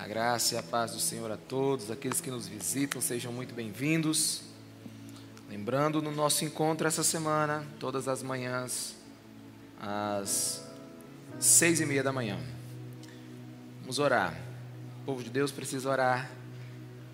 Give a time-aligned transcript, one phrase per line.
[0.00, 3.54] A graça e a paz do Senhor a todos, aqueles que nos visitam, sejam muito
[3.54, 4.40] bem-vindos.
[5.46, 8.96] Lembrando, no nosso encontro essa semana, todas as manhãs,
[9.78, 10.64] às
[11.38, 12.40] seis e meia da manhã.
[13.82, 14.34] Vamos orar.
[15.02, 16.30] O povo de Deus precisa orar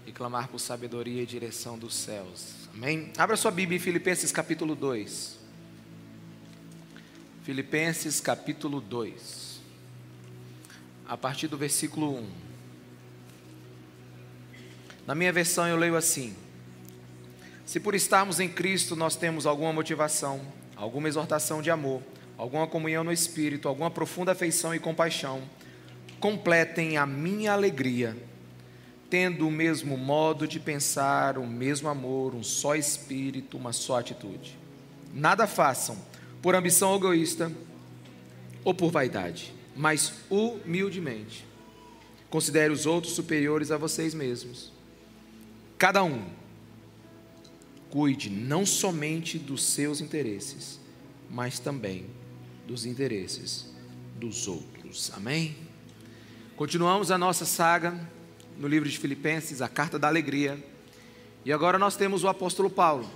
[0.06, 2.68] e clamar por sabedoria e direção dos céus.
[2.72, 3.12] Amém?
[3.18, 5.40] Abra sua Bíblia em Filipenses capítulo 2.
[7.42, 9.60] Filipenses capítulo 2.
[11.08, 12.45] A partir do versículo 1.
[15.06, 16.34] Na minha versão eu leio assim:
[17.64, 20.40] Se por estarmos em Cristo nós temos alguma motivação,
[20.74, 22.02] alguma exortação de amor,
[22.36, 25.42] alguma comunhão no espírito, alguma profunda afeição e compaixão,
[26.18, 28.16] completem a minha alegria,
[29.08, 34.58] tendo o mesmo modo de pensar, o mesmo amor, um só espírito, uma só atitude.
[35.14, 35.96] Nada façam
[36.42, 37.50] por ambição egoísta
[38.64, 41.46] ou por vaidade, mas humildemente.
[42.28, 44.75] Considere os outros superiores a vocês mesmos.
[45.78, 46.24] Cada um
[47.90, 50.80] cuide não somente dos seus interesses,
[51.30, 52.06] mas também
[52.66, 53.72] dos interesses
[54.16, 55.12] dos outros.
[55.14, 55.56] Amém?
[56.56, 57.98] Continuamos a nossa saga
[58.58, 60.58] no livro de Filipenses, a carta da alegria.
[61.44, 63.08] E agora nós temos o apóstolo Paulo.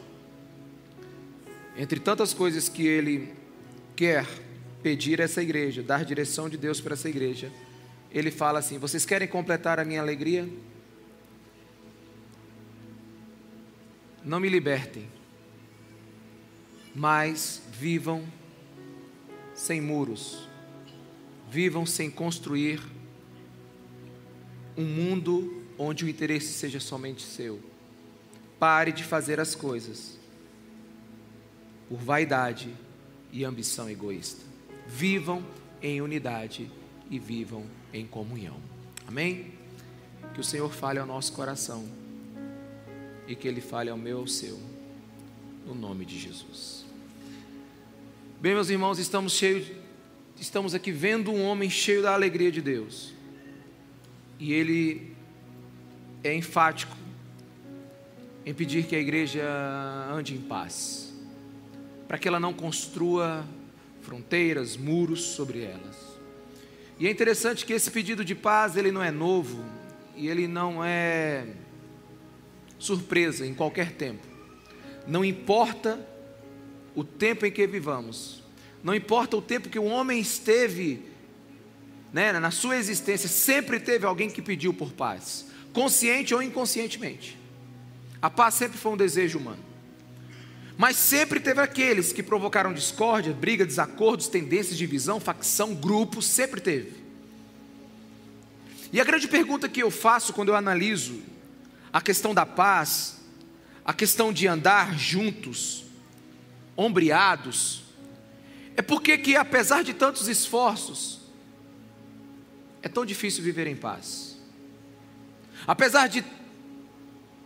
[1.76, 3.32] Entre tantas coisas que ele
[3.96, 4.26] quer
[4.82, 7.50] pedir a essa igreja, dar direção de Deus para essa igreja,
[8.10, 10.48] ele fala assim: Vocês querem completar a minha alegria?
[14.30, 15.08] Não me libertem,
[16.94, 18.24] mas vivam
[19.52, 20.48] sem muros,
[21.50, 22.80] vivam sem construir
[24.76, 27.60] um mundo onde o interesse seja somente seu.
[28.56, 30.16] Pare de fazer as coisas
[31.88, 32.72] por vaidade
[33.32, 34.44] e ambição egoísta.
[34.86, 35.44] Vivam
[35.82, 36.70] em unidade
[37.10, 38.60] e vivam em comunhão.
[39.08, 39.54] Amém?
[40.34, 41.84] Que o Senhor fale ao nosso coração
[43.30, 44.58] e que Ele fale ao meu e ao seu,
[45.64, 46.84] no nome de Jesus.
[48.40, 49.70] Bem, meus irmãos, estamos cheios,
[50.36, 53.12] estamos aqui vendo um homem cheio da alegria de Deus.
[54.36, 55.14] E ele
[56.24, 56.96] é enfático
[58.44, 59.44] em pedir que a igreja
[60.10, 61.14] ande em paz,
[62.08, 63.46] para que ela não construa
[64.02, 65.96] fronteiras, muros sobre elas.
[66.98, 69.64] E é interessante que esse pedido de paz, ele não é novo
[70.16, 71.46] e ele não é
[72.80, 74.26] surpresa em qualquer tempo.
[75.06, 76.04] Não importa
[76.96, 78.42] o tempo em que vivamos,
[78.82, 81.02] não importa o tempo que o homem esteve
[82.12, 87.38] né, na sua existência, sempre teve alguém que pediu por paz, consciente ou inconscientemente.
[88.20, 89.70] A paz sempre foi um desejo humano.
[90.76, 96.94] Mas sempre teve aqueles que provocaram discórdia, briga, desacordos, tendências, divisão, facção, grupo, sempre teve.
[98.92, 101.20] E a grande pergunta que eu faço quando eu analiso
[101.92, 103.20] a questão da paz,
[103.84, 105.84] a questão de andar juntos,
[106.76, 107.82] ombreados,
[108.76, 111.20] é porque que apesar de tantos esforços,
[112.82, 114.38] é tão difícil viver em paz.
[115.66, 116.24] Apesar de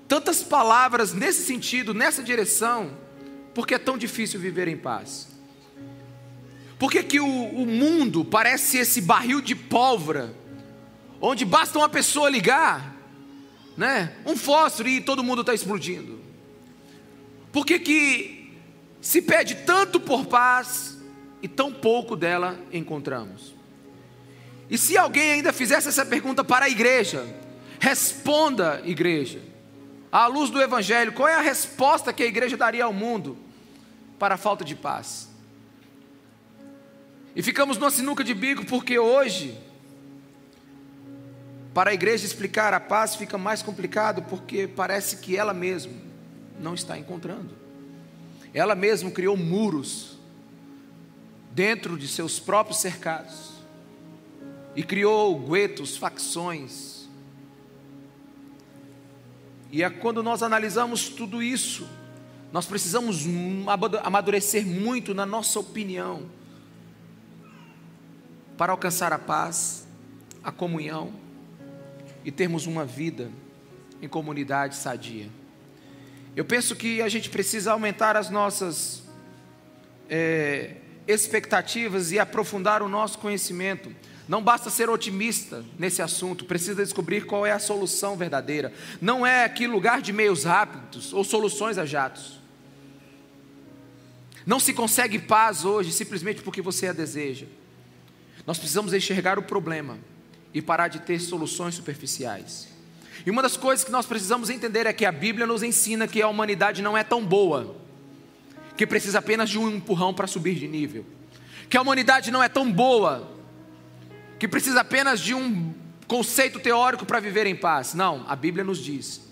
[0.06, 2.96] tantas palavras nesse sentido, nessa direção,
[3.54, 5.28] porque é tão difícil viver em paz?
[6.78, 10.34] Porque que o, o mundo parece esse barril de pólvora,
[11.20, 12.93] onde basta uma pessoa ligar,
[13.76, 14.12] né?
[14.24, 16.20] Um fósforo e todo mundo está explodindo.
[17.52, 18.58] Por que, que
[19.00, 20.98] se pede tanto por paz
[21.42, 23.54] e tão pouco dela encontramos?
[24.70, 27.26] E se alguém ainda fizesse essa pergunta para a igreja,
[27.78, 29.40] responda, igreja,
[30.10, 33.36] à luz do Evangelho, qual é a resposta que a igreja daria ao mundo
[34.18, 35.28] para a falta de paz?
[37.36, 39.58] E ficamos numa sinuca de bico porque hoje
[41.74, 45.92] para a igreja explicar a paz fica mais complicado porque parece que ela mesma
[46.60, 47.50] não está encontrando.
[48.54, 50.16] Ela mesma criou muros
[51.50, 53.54] dentro de seus próprios cercados
[54.76, 57.08] e criou guetos, facções.
[59.72, 61.88] E é quando nós analisamos tudo isso,
[62.52, 63.24] nós precisamos
[64.04, 66.22] amadurecer muito na nossa opinião
[68.56, 69.88] para alcançar a paz,
[70.40, 71.23] a comunhão
[72.24, 73.30] e termos uma vida
[74.00, 75.28] em comunidade sadia.
[76.34, 79.04] Eu penso que a gente precisa aumentar as nossas
[80.08, 80.76] é,
[81.06, 83.94] expectativas e aprofundar o nosso conhecimento.
[84.26, 88.72] Não basta ser otimista nesse assunto, precisa descobrir qual é a solução verdadeira.
[89.00, 92.40] Não é aqui lugar de meios rápidos ou soluções a jatos.
[94.46, 97.46] Não se consegue paz hoje simplesmente porque você a deseja.
[98.46, 99.98] Nós precisamos enxergar o problema
[100.54, 102.68] e parar de ter soluções superficiais.
[103.26, 106.22] E uma das coisas que nós precisamos entender é que a Bíblia nos ensina que
[106.22, 107.76] a humanidade não é tão boa,
[108.76, 111.04] que precisa apenas de um empurrão para subir de nível.
[111.68, 113.28] Que a humanidade não é tão boa,
[114.38, 115.74] que precisa apenas de um
[116.06, 117.94] conceito teórico para viver em paz.
[117.94, 119.22] Não, a Bíblia nos diz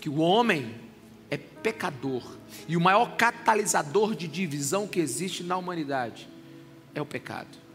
[0.00, 0.74] que o homem
[1.30, 2.22] é pecador
[2.68, 6.28] e o maior catalisador de divisão que existe na humanidade
[6.94, 7.65] é o pecado.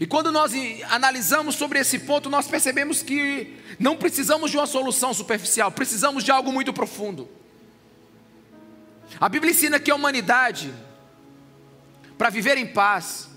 [0.00, 0.52] E quando nós
[0.90, 6.30] analisamos sobre esse ponto, nós percebemos que não precisamos de uma solução superficial, precisamos de
[6.30, 7.28] algo muito profundo.
[9.20, 10.72] A Bíblia ensina que a humanidade,
[12.16, 13.28] para viver em paz,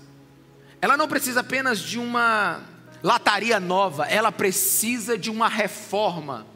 [0.80, 2.62] ela não precisa apenas de uma
[3.02, 6.46] lataria nova, ela precisa de uma reforma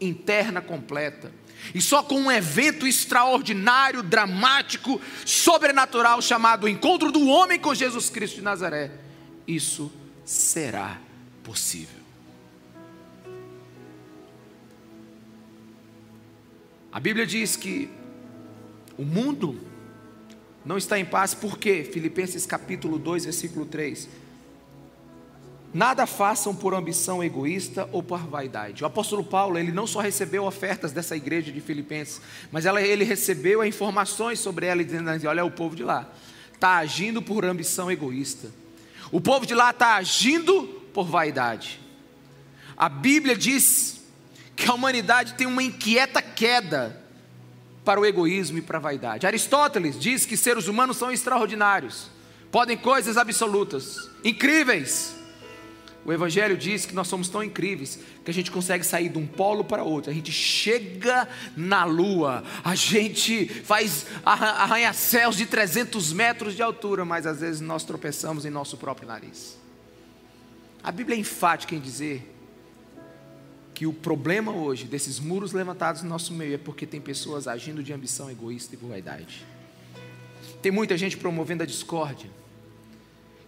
[0.00, 1.30] interna completa.
[1.74, 8.36] E só com um evento extraordinário, dramático, sobrenatural, chamado Encontro do Homem com Jesus Cristo
[8.36, 8.90] de Nazaré,
[9.54, 9.90] isso
[10.24, 11.00] será
[11.42, 12.00] possível.
[16.92, 17.88] A Bíblia diz que
[18.98, 19.60] o mundo
[20.64, 21.84] não está em paz, por quê?
[21.84, 24.08] Filipenses capítulo 2, versículo 3.
[25.72, 28.82] Nada façam por ambição egoísta ou por vaidade.
[28.82, 32.20] O apóstolo Paulo, ele não só recebeu ofertas dessa igreja de Filipenses,
[32.50, 36.12] mas ela, ele recebeu informações sobre ela, dizendo assim: olha, o povo de lá
[36.52, 38.48] está agindo por ambição egoísta.
[39.12, 41.80] O povo de lá está agindo por vaidade.
[42.76, 44.00] A Bíblia diz
[44.56, 47.00] que a humanidade tem uma inquieta queda
[47.84, 49.26] para o egoísmo e para a vaidade.
[49.26, 52.08] Aristóteles diz que seres humanos são extraordinários,
[52.52, 55.19] podem coisas absolutas, incríveis.
[56.10, 59.24] O Evangelho diz que nós somos tão incríveis que a gente consegue sair de um
[59.24, 66.56] polo para outro, a gente chega na lua, a gente faz arranha-céus de 300 metros
[66.56, 69.56] de altura, mas às vezes nós tropeçamos em nosso próprio nariz.
[70.82, 72.28] A Bíblia é enfática em dizer
[73.72, 77.84] que o problema hoje desses muros levantados no nosso meio é porque tem pessoas agindo
[77.84, 79.46] de ambição egoísta e vaidade.
[80.60, 82.28] Tem muita gente promovendo a discórdia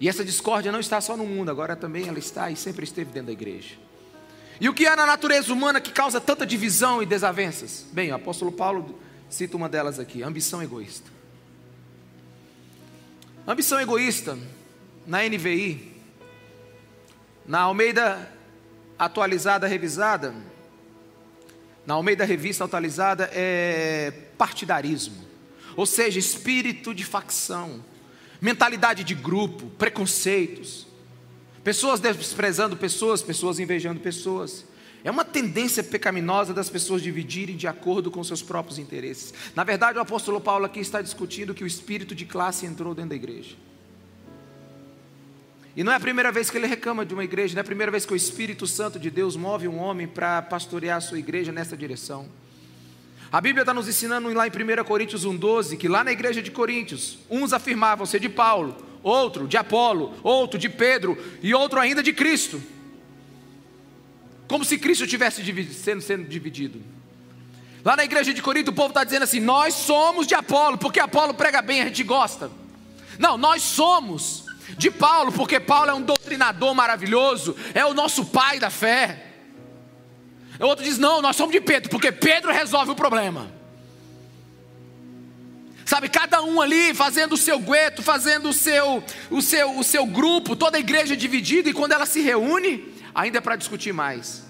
[0.02, 3.12] e essa discórdia não está só no mundo, agora também ela está e sempre esteve
[3.12, 3.76] dentro da igreja.
[4.60, 7.86] E o que há na natureza humana que causa tanta divisão e desavenças?
[7.92, 8.98] Bem, o apóstolo Paulo
[9.30, 11.08] cita uma delas aqui: ambição egoísta.
[13.46, 14.36] Ambição egoísta,
[15.06, 15.94] na NVI,
[17.46, 18.28] na Almeida
[18.98, 20.34] atualizada, revisada,
[21.86, 25.24] na Almeida Revista atualizada, é partidarismo,
[25.76, 27.84] ou seja, espírito de facção
[28.42, 30.84] mentalidade de grupo, preconceitos,
[31.62, 34.66] pessoas desprezando pessoas, pessoas invejando pessoas.
[35.04, 39.32] É uma tendência pecaminosa das pessoas dividirem de acordo com seus próprios interesses.
[39.54, 43.10] Na verdade, o apóstolo Paulo aqui está discutindo que o espírito de classe entrou dentro
[43.10, 43.54] da igreja.
[45.76, 47.64] E não é a primeira vez que ele reclama de uma igreja, não é a
[47.64, 51.18] primeira vez que o Espírito Santo de Deus move um homem para pastorear a sua
[51.18, 52.28] igreja nessa direção.
[53.32, 56.50] A Bíblia está nos ensinando lá em 1 Coríntios 1,12 que lá na igreja de
[56.50, 62.02] Coríntios, uns afirmavam ser de Paulo, outro de Apolo, outro de Pedro e outro ainda
[62.02, 62.62] de Cristo.
[64.46, 65.42] Como se Cristo estivesse
[65.72, 66.82] sendo, sendo dividido.
[67.82, 71.00] Lá na igreja de Corinto, o povo está dizendo assim: nós somos de Apolo, porque
[71.00, 72.50] Apolo prega bem, a gente gosta.
[73.18, 74.44] Não, nós somos
[74.76, 79.31] de Paulo, porque Paulo é um doutrinador maravilhoso, é o nosso pai da fé.
[80.62, 83.52] O outro diz: não, nós somos de Pedro, porque Pedro resolve o problema.
[85.84, 90.06] Sabe, cada um ali fazendo o seu gueto, fazendo o seu, o seu, o seu
[90.06, 94.42] grupo, toda a igreja dividida, e quando ela se reúne, ainda é para discutir mais.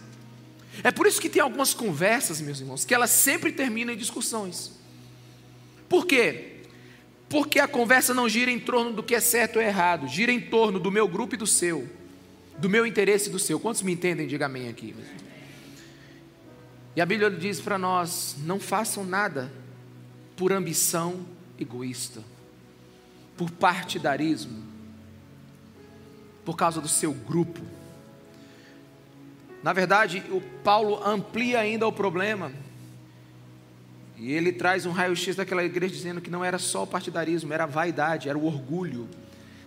[0.84, 4.72] É por isso que tem algumas conversas, meus irmãos, que elas sempre terminam em discussões.
[5.88, 6.60] Por quê?
[7.28, 10.40] Porque a conversa não gira em torno do que é certo ou errado, gira em
[10.40, 11.88] torno do meu grupo e do seu,
[12.58, 13.58] do meu interesse e do seu.
[13.58, 14.26] Quantos me entendem?
[14.26, 14.94] Diga amém aqui.
[16.94, 19.50] E a Bíblia diz para nós: não façam nada
[20.36, 21.26] por ambição
[21.58, 22.22] egoísta,
[23.36, 24.62] por partidarismo,
[26.44, 27.60] por causa do seu grupo.
[29.62, 32.52] Na verdade, o Paulo amplia ainda o problema.
[34.16, 37.64] E ele traz um raio-x daquela igreja dizendo que não era só o partidarismo, era
[37.64, 39.08] a vaidade, era o orgulho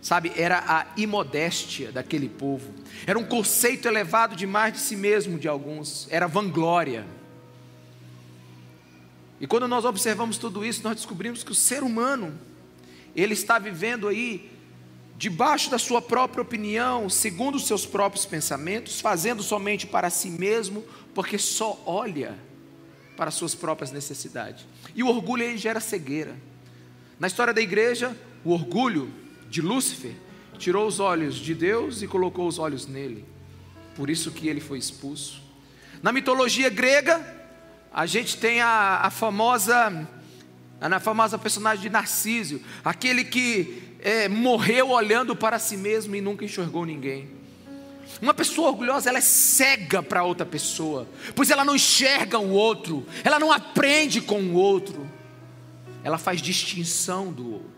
[0.05, 2.71] sabe, era a imodéstia daquele povo,
[3.07, 7.07] era um conceito elevado demais de si mesmo de alguns, era vanglória.
[9.41, 12.39] E quando nós observamos tudo isso, nós descobrimos que o ser humano,
[13.15, 14.51] ele está vivendo aí
[15.17, 20.85] debaixo da sua própria opinião, segundo os seus próprios pensamentos, fazendo somente para si mesmo,
[21.15, 22.37] porque só olha
[23.17, 24.67] para as suas próprias necessidades.
[24.93, 26.35] E o orgulho ele gera cegueira.
[27.19, 29.24] Na história da igreja, o orgulho
[29.55, 30.11] de Lúcifer
[30.57, 33.23] tirou os olhos de Deus e colocou os olhos nele.
[33.95, 35.41] por isso que ele foi expulso.
[36.03, 37.25] Na mitologia grega,
[37.93, 40.09] a gente tem a, a famosa,
[40.81, 46.43] a famosa personagem de Narciso, aquele que é, morreu olhando para si mesmo e nunca
[46.43, 47.29] enxergou ninguém.
[48.21, 53.05] Uma pessoa orgulhosa, ela é cega para outra pessoa, pois ela não enxerga o outro,
[53.23, 55.09] ela não aprende com o outro,
[56.03, 57.74] ela faz distinção do outro.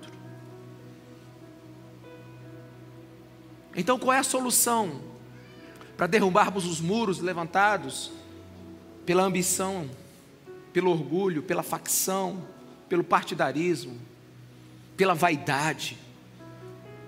[3.77, 4.99] Então, qual é a solução
[5.95, 8.11] para derrubarmos os muros levantados
[9.05, 9.87] pela ambição,
[10.73, 12.43] pelo orgulho, pela facção,
[12.89, 13.95] pelo partidarismo,
[14.97, 15.95] pela vaidade?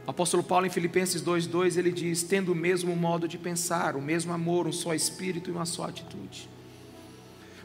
[0.05, 4.01] O apóstolo Paulo em Filipenses 2:2 ele diz: "Tendo o mesmo modo de pensar, o
[4.01, 6.47] mesmo amor, um só espírito e uma só atitude".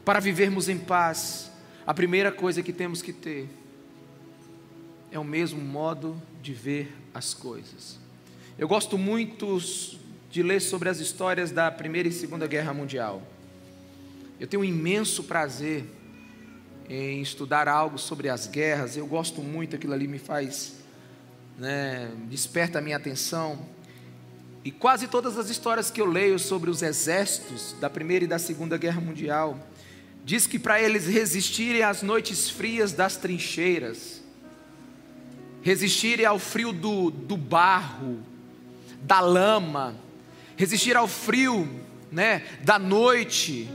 [0.03, 1.51] Para vivermos em paz,
[1.87, 3.51] a primeira coisa que temos que ter
[5.11, 8.04] é o mesmo modo de ver as coisas.
[8.57, 9.61] Eu gosto muito
[10.31, 13.21] de ler sobre as histórias da Primeira e Segunda Guerra Mundial.
[14.39, 15.85] Eu tenho um imenso prazer
[16.89, 18.97] em estudar algo sobre as guerras.
[18.97, 20.75] Eu gosto muito, aquilo ali me faz
[21.59, 23.59] né, desperta a minha atenção.
[24.65, 28.39] E quase todas as histórias que eu leio sobre os exércitos da Primeira e da
[28.39, 29.59] Segunda Guerra Mundial,
[30.25, 34.23] diz que para eles resistirem às noites frias das trincheiras,
[35.61, 38.33] resistirem ao frio do, do barro,
[39.05, 39.95] da lama,
[40.57, 41.69] resistir ao frio
[42.11, 43.69] né, da noite,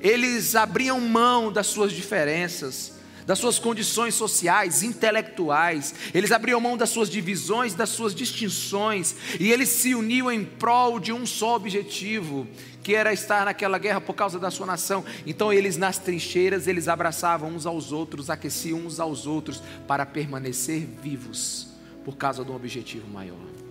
[0.00, 2.92] eles abriam mão das suas diferenças,
[3.26, 9.50] das suas condições sociais, intelectuais, eles abriam mão das suas divisões, das suas distinções, e
[9.50, 12.46] eles se uniam em prol de um só objetivo,
[12.82, 15.02] que era estar naquela guerra por causa da sua nação.
[15.24, 20.86] Então eles nas trincheiras, eles abraçavam uns aos outros, aqueciam uns aos outros para permanecer
[21.02, 21.68] vivos
[22.04, 23.63] por causa de um objetivo maior.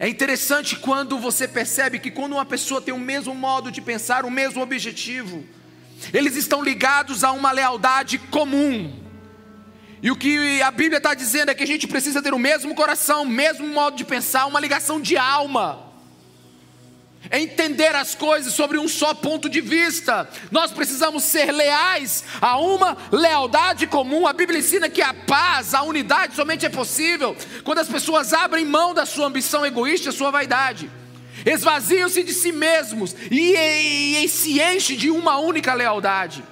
[0.00, 4.24] É interessante quando você percebe que quando uma pessoa tem o mesmo modo de pensar,
[4.24, 5.44] o mesmo objetivo,
[6.12, 9.04] eles estão ligados a uma lealdade comum.
[10.00, 12.74] E o que a Bíblia está dizendo é que a gente precisa ter o mesmo
[12.74, 15.87] coração, o mesmo modo de pensar, uma ligação de alma.
[17.30, 20.28] É entender as coisas sobre um só ponto de vista.
[20.50, 24.26] Nós precisamos ser leais a uma lealdade comum.
[24.26, 28.64] A Bíblia ensina que a paz, a unidade somente é possível quando as pessoas abrem
[28.64, 30.90] mão da sua ambição egoísta, sua vaidade
[31.46, 36.42] esvaziam-se de si mesmos e, e, e se enchem de uma única lealdade.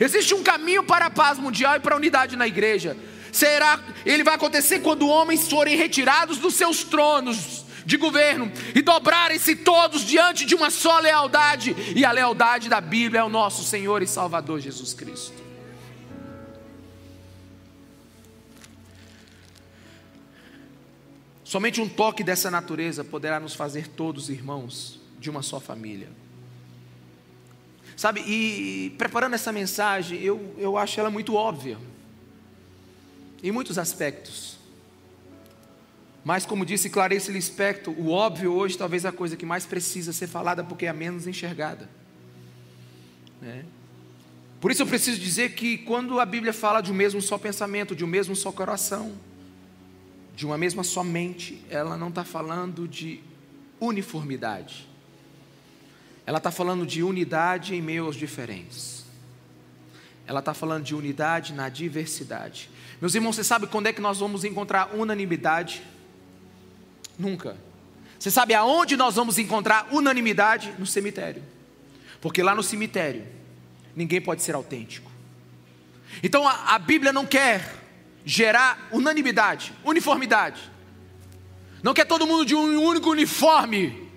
[0.00, 2.96] Existe um caminho para a paz mundial e para a unidade na igreja.
[3.30, 9.54] Será, ele vai acontecer quando homens forem retirados dos seus tronos de governo e dobrarem-se
[9.54, 14.02] todos diante de uma só lealdade, e a lealdade da Bíblia é o nosso Senhor
[14.02, 15.46] e Salvador Jesus Cristo.
[21.44, 26.08] Somente um toque dessa natureza poderá nos fazer todos irmãos de uma só família.
[27.96, 31.78] Sabe, e preparando essa mensagem, eu, eu acho ela muito óbvia,
[33.42, 34.55] em muitos aspectos.
[36.26, 40.12] Mas, como disse Clarice Lispector, o óbvio hoje talvez é a coisa que mais precisa
[40.12, 41.88] ser falada porque é a menos enxergada.
[43.40, 43.64] Né?
[44.60, 47.94] Por isso eu preciso dizer que quando a Bíblia fala de um mesmo só pensamento,
[47.94, 49.12] de um mesmo só coração,
[50.34, 53.20] de uma mesma só mente, ela não está falando de
[53.78, 54.88] uniformidade.
[56.26, 59.04] Ela está falando de unidade em meio aos diferentes.
[60.26, 62.68] Ela está falando de unidade na diversidade.
[63.00, 65.84] Meus irmãos, você sabe quando é que nós vamos encontrar unanimidade?
[67.18, 67.56] Nunca.
[68.18, 70.74] Você sabe aonde nós vamos encontrar unanimidade?
[70.78, 71.42] No cemitério.
[72.20, 73.26] Porque lá no cemitério,
[73.94, 75.10] ninguém pode ser autêntico.
[76.22, 77.82] Então a, a Bíblia não quer
[78.24, 80.60] gerar unanimidade, uniformidade.
[81.82, 84.10] Não quer todo mundo de um único uniforme,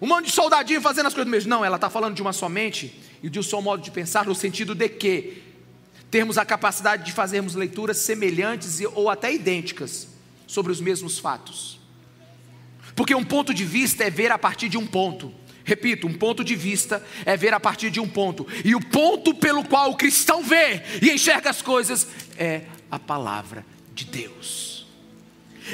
[0.00, 1.48] um monte de soldadinho fazendo as coisas do mesmo.
[1.48, 4.24] Não, ela está falando de uma só mente e de um só modo de pensar,
[4.24, 5.42] no sentido de que
[6.10, 10.08] termos a capacidade de fazermos leituras semelhantes ou até idênticas
[10.46, 11.78] sobre os mesmos fatos.
[12.96, 15.32] Porque um ponto de vista é ver a partir de um ponto.
[15.62, 18.46] Repito, um ponto de vista é ver a partir de um ponto.
[18.64, 23.66] E o ponto pelo qual o cristão vê e enxerga as coisas é a palavra
[23.94, 24.86] de Deus.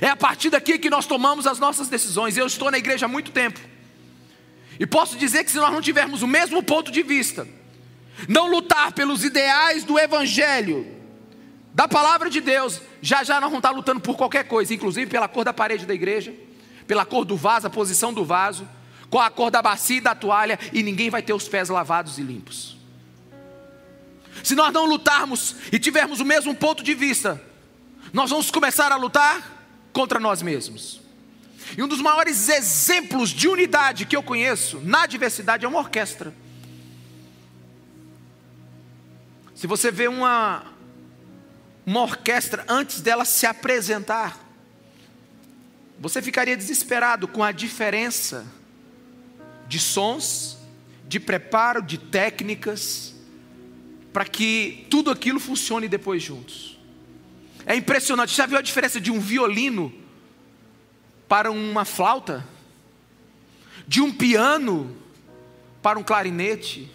[0.01, 2.37] É a partir daqui que nós tomamos as nossas decisões.
[2.37, 3.61] Eu estou na igreja há muito tempo.
[4.81, 7.47] E posso dizer que se nós não tivermos o mesmo ponto de vista,
[8.27, 10.87] não lutar pelos ideais do evangelho,
[11.75, 15.29] da palavra de Deus, já já nós vamos estar lutando por qualquer coisa, inclusive pela
[15.29, 16.35] cor da parede da igreja,
[16.87, 18.69] pela cor do vaso, a posição do vaso,
[19.11, 22.19] qual a cor da bacia e da toalha, e ninguém vai ter os pés lavados
[22.19, 22.77] e limpos.
[24.43, 27.41] Se nós não lutarmos e tivermos o mesmo ponto de vista,
[28.13, 31.01] nós vamos começar a lutar contra nós mesmos.
[31.77, 36.35] E um dos maiores exemplos de unidade que eu conheço na diversidade é uma orquestra.
[39.55, 40.65] Se você vê uma,
[41.87, 44.39] uma orquestra antes dela se apresentar,
[46.03, 48.45] você ficaria desesperado com a diferença
[49.69, 50.59] de sons,
[51.07, 53.15] de preparo, de técnicas,
[54.13, 56.77] para que tudo aquilo funcione depois juntos.
[57.65, 58.35] É impressionante.
[58.35, 59.95] Já viu a diferença de um violino
[61.29, 62.45] para uma flauta?
[63.87, 64.97] De um piano
[65.81, 66.91] para um clarinete?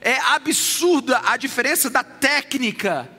[0.00, 3.10] É absurda a diferença da técnica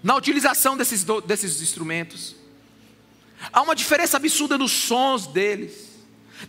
[0.00, 2.38] na utilização desses, desses instrumentos.
[3.52, 5.90] Há uma diferença absurda nos sons deles,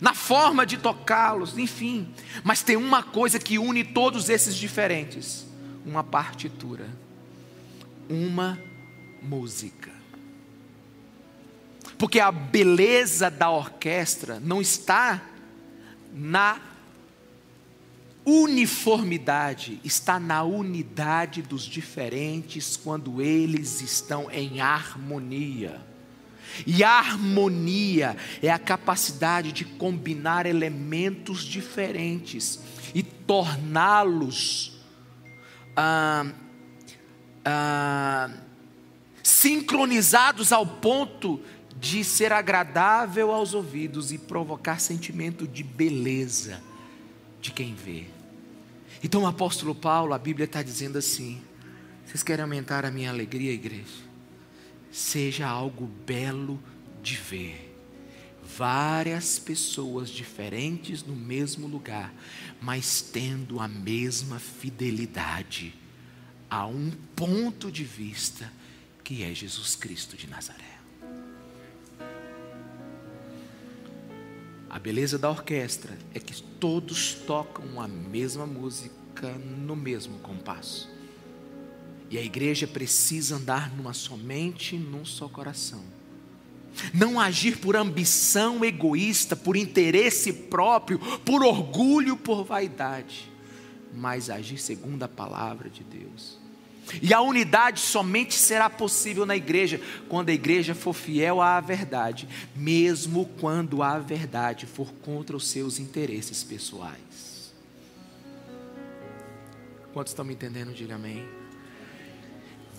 [0.00, 2.12] na forma de tocá-los, enfim.
[2.44, 5.46] Mas tem uma coisa que une todos esses diferentes:
[5.86, 6.88] uma partitura,
[8.08, 8.58] uma
[9.22, 9.90] música.
[11.96, 15.22] Porque a beleza da orquestra não está
[16.12, 16.60] na
[18.24, 25.91] uniformidade, está na unidade dos diferentes quando eles estão em harmonia.
[26.66, 32.60] E a harmonia é a capacidade de combinar elementos diferentes
[32.94, 34.80] e torná-los
[35.76, 36.26] ah,
[37.44, 38.30] ah,
[39.22, 41.40] sincronizados ao ponto
[41.80, 46.62] de ser agradável aos ouvidos e provocar sentimento de beleza
[47.40, 48.06] de quem vê.
[49.02, 51.42] Então o apóstolo Paulo, a Bíblia está dizendo assim:
[52.06, 54.11] vocês querem aumentar a minha alegria, igreja?
[54.92, 56.62] Seja algo belo
[57.02, 57.70] de ver.
[58.56, 62.12] Várias pessoas diferentes no mesmo lugar,
[62.60, 65.74] mas tendo a mesma fidelidade
[66.50, 68.52] a um ponto de vista
[69.02, 70.78] que é Jesus Cristo de Nazaré.
[74.68, 80.90] A beleza da orquestra é que todos tocam a mesma música no mesmo compasso.
[82.12, 85.82] E a igreja precisa andar numa somente num só coração.
[86.92, 93.32] Não agir por ambição egoísta, por interesse próprio, por orgulho, por vaidade,
[93.94, 96.38] mas agir segundo a palavra de Deus.
[97.00, 102.28] E a unidade somente será possível na igreja quando a igreja for fiel à verdade,
[102.54, 107.54] mesmo quando a verdade for contra os seus interesses pessoais.
[109.94, 110.74] Quantos estão me entendendo?
[110.74, 111.41] Diga amém.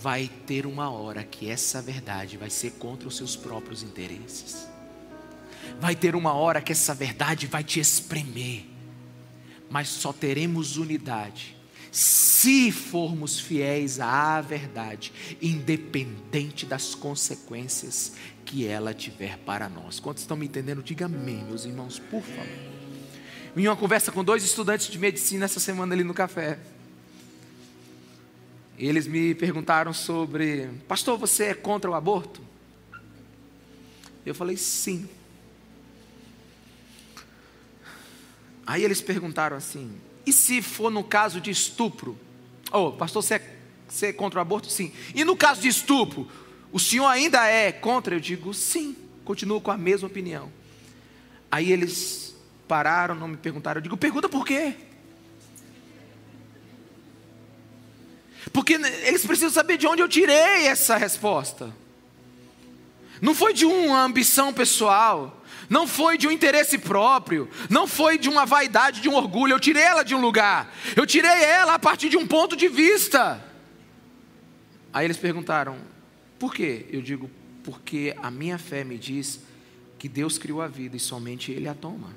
[0.04, 4.68] Vai ter uma hora que essa verdade vai ser contra os seus próprios interesses.
[5.80, 8.66] Vai ter uma hora que essa verdade vai te espremer.
[9.70, 11.56] Mas só teremos unidade
[11.89, 18.12] se formos fiéis à verdade, independente das consequências
[18.44, 20.02] que ela tiver para nós.
[20.02, 20.84] Quantos estão me entendendo?
[20.84, 22.74] Diga amém, meus irmãos, por favor.
[23.56, 26.60] Em uma conversa com dois estudantes de medicina essa semana ali no café.
[28.77, 32.41] Eles me perguntaram sobre, pastor, você é contra o aborto?
[34.25, 35.07] Eu falei, sim.
[38.65, 39.91] Aí eles perguntaram assim:
[40.25, 42.17] e se for no caso de estupro?
[42.71, 43.57] Oh, pastor, você é,
[43.88, 44.69] você é contra o aborto?
[44.69, 44.91] Sim.
[45.13, 46.27] E no caso de estupro,
[46.71, 48.15] o senhor ainda é contra?
[48.15, 48.95] Eu digo, sim.
[49.23, 50.51] Continuo com a mesma opinião.
[51.51, 52.36] Aí eles
[52.67, 53.77] pararam, não me perguntaram.
[53.77, 54.75] Eu digo, pergunta por quê?
[58.54, 61.76] Porque eles precisam saber de onde eu tirei essa resposta.
[63.20, 68.30] Não foi de uma ambição pessoal não foi de um interesse próprio, não foi de
[68.30, 69.54] uma vaidade, de um orgulho.
[69.54, 72.68] Eu tirei ela de um lugar, eu tirei ela a partir de um ponto de
[72.68, 73.44] vista.
[74.94, 75.78] Aí eles perguntaram:
[76.38, 76.86] por quê?
[76.92, 77.30] Eu digo:
[77.63, 79.39] porque a minha fé me diz
[79.98, 82.10] que Deus criou a vida e somente Ele a toma.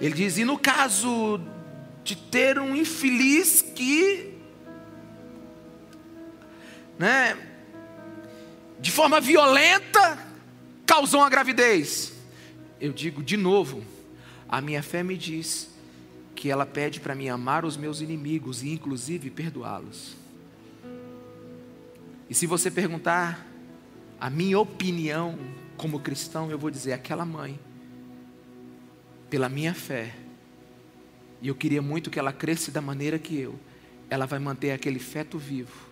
[0.00, 1.40] Ele diz: e no caso
[2.04, 4.34] de ter um infeliz que,
[6.98, 7.36] né,
[8.78, 10.18] de forma violenta,
[10.84, 12.12] causou uma gravidez.
[12.78, 13.82] Eu digo de novo,
[14.46, 15.70] a minha fé me diz
[16.34, 20.14] que ela pede para mim amar os meus inimigos e inclusive perdoá-los.
[22.28, 23.46] E se você perguntar
[24.20, 25.38] a minha opinião
[25.78, 27.58] como cristão, eu vou dizer aquela mãe,
[29.30, 30.14] pela minha fé,
[31.40, 33.58] e eu queria muito que ela cresça da maneira que eu,
[34.08, 35.88] ela vai manter aquele feto vivo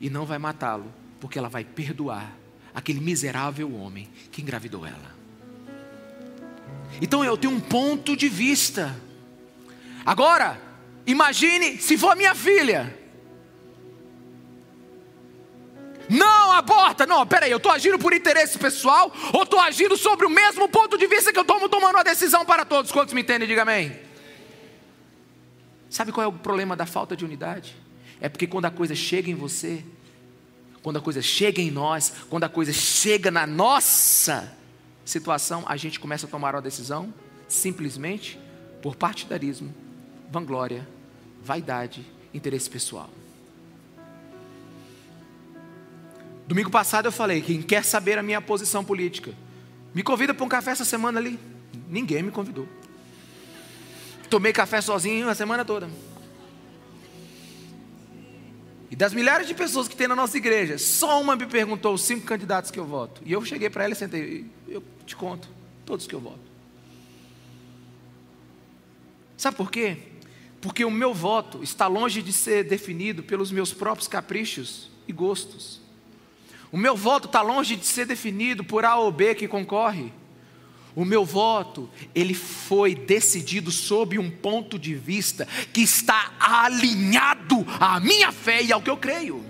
[0.00, 2.32] e não vai matá-lo, porque ela vai perdoar
[2.74, 5.16] aquele miserável homem que engravidou ela.
[7.00, 8.94] Então eu tenho um ponto de vista.
[10.04, 10.60] Agora,
[11.06, 12.96] imagine se for minha filha.
[16.08, 17.04] Não aborta.
[17.04, 20.96] Não, peraí, eu estou agindo por interesse pessoal ou estou agindo sobre o mesmo ponto
[20.96, 22.92] de vista que eu estou tomando uma decisão para todos?
[22.92, 23.48] Quantos me entendem?
[23.48, 24.05] Diga amém.
[25.88, 27.76] Sabe qual é o problema da falta de unidade?
[28.20, 29.84] É porque quando a coisa chega em você,
[30.82, 34.52] quando a coisa chega em nós, quando a coisa chega na nossa
[35.04, 37.12] situação, a gente começa a tomar uma decisão
[37.48, 38.38] simplesmente
[38.82, 39.74] por partidarismo,
[40.30, 40.86] vanglória,
[41.42, 43.10] vaidade, interesse pessoal.
[46.46, 49.32] Domingo passado eu falei: quem quer saber a minha posição política,
[49.94, 51.38] me convida para um café essa semana ali.
[51.88, 52.68] Ninguém me convidou.
[54.28, 55.88] Tomei café sozinho a semana toda.
[58.90, 62.02] E das milhares de pessoas que tem na nossa igreja, só uma me perguntou os
[62.02, 63.20] cinco candidatos que eu voto.
[63.24, 65.48] E eu cheguei para ela e sentei, eu te conto,
[65.84, 66.40] todos que eu voto.
[69.36, 69.98] Sabe por quê?
[70.60, 75.80] Porque o meu voto está longe de ser definido pelos meus próprios caprichos e gostos.
[76.72, 80.12] O meu voto está longe de ser definido por A ou B que concorre.
[80.96, 88.00] O meu voto, ele foi decidido sob um ponto de vista que está alinhado à
[88.00, 89.44] minha fé e ao que eu creio.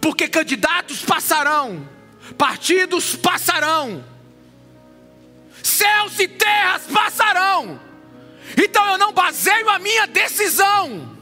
[0.00, 1.88] Porque candidatos passarão,
[2.36, 4.04] partidos passarão,
[5.62, 7.80] céus e terras passarão.
[8.60, 11.15] Então eu não baseio a minha decisão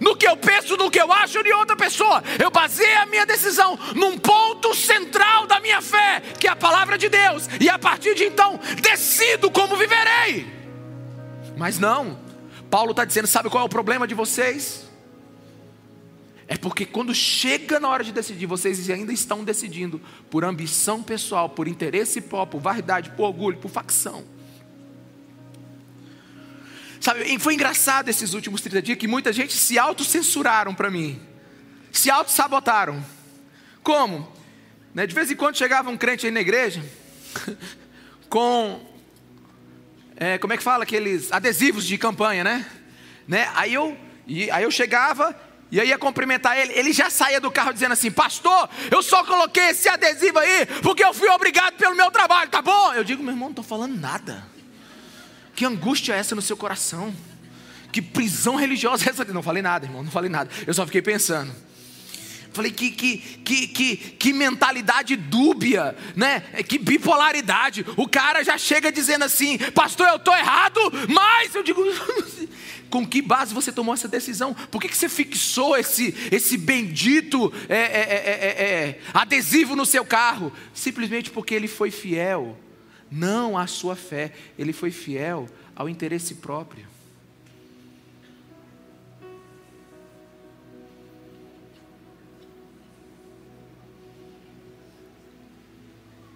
[0.00, 2.22] no que eu penso, no que eu acho de outra pessoa.
[2.42, 6.98] Eu baseio a minha decisão num ponto central da minha fé, que é a palavra
[6.98, 10.46] de Deus, e a partir de então decido como viverei.
[11.56, 12.18] Mas não,
[12.70, 14.86] Paulo está dizendo: sabe qual é o problema de vocês?
[16.48, 21.48] É porque quando chega na hora de decidir, vocês ainda estão decidindo por ambição pessoal,
[21.48, 24.24] por interesse próprio, por vaidade, por orgulho, por facção.
[27.06, 31.22] Sabe, foi engraçado esses últimos 30 dias que muita gente se autocensuraram para mim.
[31.92, 33.00] Se auto-sabotaram.
[33.80, 34.28] Como?
[34.92, 36.84] Né, de vez em quando chegava um crente aí na igreja
[38.28, 38.84] com
[40.16, 42.66] é, como é que fala aqueles adesivos de campanha, né?
[43.28, 43.52] né?
[43.54, 45.32] Aí eu e, aí eu chegava
[45.70, 49.22] e aí ia cumprimentar ele, ele já saía do carro dizendo assim: Pastor, eu só
[49.22, 52.92] coloquei esse adesivo aí porque eu fui obrigado pelo meu trabalho, tá bom?
[52.94, 54.55] Eu digo, meu irmão, não estou falando nada.
[55.56, 57.12] Que angústia é essa no seu coração?
[57.90, 59.24] Que prisão religiosa é essa?
[59.24, 60.50] Não falei nada, irmão, não falei nada.
[60.66, 61.50] Eu só fiquei pensando.
[62.52, 66.40] Falei que, que, que, que, que mentalidade dúbia, né?
[66.66, 67.86] Que bipolaridade.
[67.96, 71.82] O cara já chega dizendo assim, pastor, eu estou errado, mas eu digo,
[72.90, 74.54] com que base você tomou essa decisão?
[74.70, 80.52] Por que, que você fixou esse, esse bendito é, é, é, adesivo no seu carro?
[80.74, 82.58] Simplesmente porque ele foi fiel
[83.10, 86.86] não à sua fé, ele foi fiel ao interesse próprio.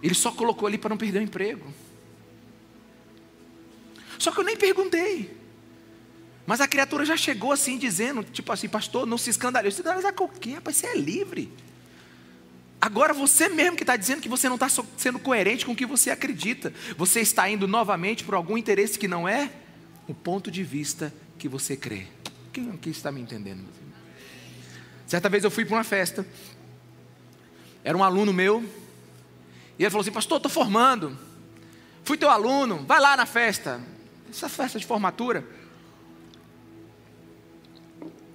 [0.01, 1.71] Ele só colocou ali para não perder o emprego.
[4.17, 5.37] Só que eu nem perguntei.
[6.45, 9.77] Mas a criatura já chegou assim, dizendo, tipo assim, pastor, não se escandalize.
[9.77, 10.53] Escandalizar com o quê?
[10.53, 11.51] Rapaz, você é livre.
[12.81, 14.67] Agora você mesmo que está dizendo que você não está
[14.97, 16.73] sendo coerente com o que você acredita.
[16.97, 19.51] Você está indo novamente por algum interesse que não é
[20.07, 22.07] o ponto de vista que você crê.
[22.51, 23.63] Quem está me entendendo?
[25.05, 26.25] Certa vez eu fui para uma festa.
[27.83, 28.67] Era um aluno meu.
[29.77, 31.15] E ele falou assim: Pastor, estou formando.
[32.03, 33.79] Fui teu aluno, vai lá na festa.
[34.27, 35.45] Essa festa de formatura.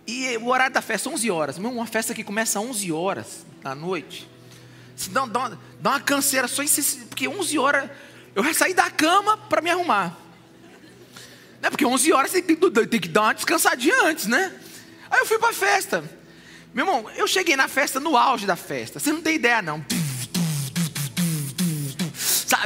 [0.07, 1.59] E o horário da festa, 11 horas.
[1.59, 4.36] Uma festa que começa às 11 horas da noite.
[5.11, 6.69] Dá, dá, dá uma canseira só em
[7.09, 7.91] porque 11 horas
[8.35, 10.17] eu já saí da cama para me arrumar.
[11.61, 11.71] Né?
[11.71, 14.53] Porque 11 horas você tem, tem que dar uma descansadinha antes, né?
[15.11, 16.05] Aí eu fui para a festa.
[16.75, 18.99] Meu irmão, eu cheguei na festa no auge da festa.
[18.99, 19.85] Você não tem ideia não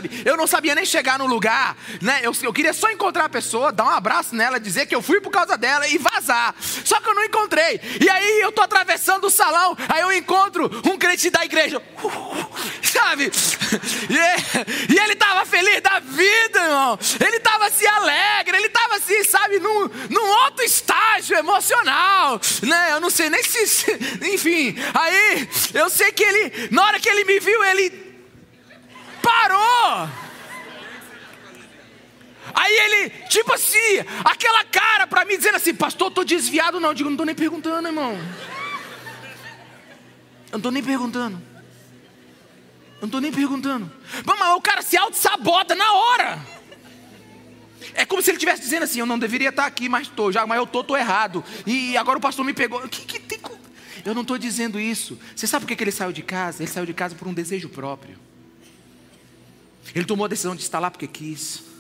[0.01, 0.23] sabe?
[0.25, 2.21] Eu não sabia nem chegar no lugar, né?
[2.23, 5.21] Eu, eu queria só encontrar a pessoa, dar um abraço nela, dizer que eu fui
[5.21, 6.55] por causa dela e vazar.
[6.61, 7.81] Só que eu não encontrei.
[8.01, 11.83] E aí eu tô atravessando o salão, aí eu encontro um crente da igreja,
[12.83, 13.31] sabe?
[14.89, 16.99] E, ele tava feliz da vida, irmão.
[17.25, 22.93] Ele tava assim alegre, ele tava assim, sabe, num, num outro estágio emocional, né?
[22.93, 23.61] Eu não sei nem se,
[24.33, 24.77] enfim.
[24.95, 28.10] Aí eu sei que ele, na hora que ele me viu, ele
[29.23, 30.09] parou.
[32.55, 33.79] Aí ele, tipo assim,
[34.25, 36.91] aquela cara para mim dizendo assim, pastor, eu tô desviado, não.
[36.91, 38.19] Eu digo, não tô nem perguntando, irmão.
[40.51, 41.41] Eu não tô nem perguntando.
[43.01, 43.91] Eu não tô nem perguntando.
[44.27, 46.39] Mas o cara se auto-sabota na hora.
[47.95, 50.47] É como se ele estivesse dizendo assim: Eu não deveria estar aqui, mas estou, já,
[50.47, 51.43] mas eu estou, estou errado.
[51.67, 52.81] E agora o pastor me pegou.
[52.89, 53.41] Que, que tem...
[54.05, 55.19] Eu não estou dizendo isso.
[55.35, 56.63] Você sabe por que ele saiu de casa?
[56.63, 58.19] Ele saiu de casa por um desejo próprio.
[59.95, 61.71] Ele tomou a decisão de estar lá porque quis.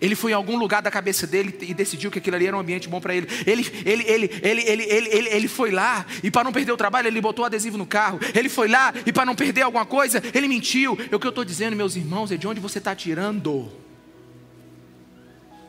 [0.00, 2.60] Ele foi em algum lugar da cabeça dele e decidiu que aquilo ali era um
[2.60, 3.28] ambiente bom para ele.
[3.46, 6.76] Ele, ele, ele, ele, ele, ele, ele, ele foi lá e para não perder o
[6.76, 8.18] trabalho, ele botou adesivo no carro.
[8.34, 10.98] Ele foi lá e para não perder alguma coisa, ele mentiu.
[11.10, 13.70] É o que eu estou dizendo, meus irmãos, é de onde você está tirando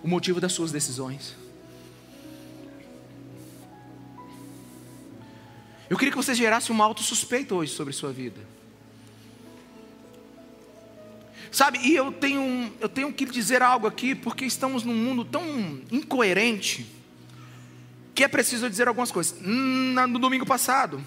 [0.01, 1.35] o motivo das suas decisões.
[5.89, 8.39] Eu queria que você gerasse uma autosuspeita hoje sobre sua vida.
[11.49, 15.81] Sabe, e eu tenho, eu tenho que dizer algo aqui, porque estamos num mundo tão
[15.91, 16.85] incoerente,
[18.13, 19.35] que é preciso dizer algumas coisas.
[19.41, 21.01] No domingo passado,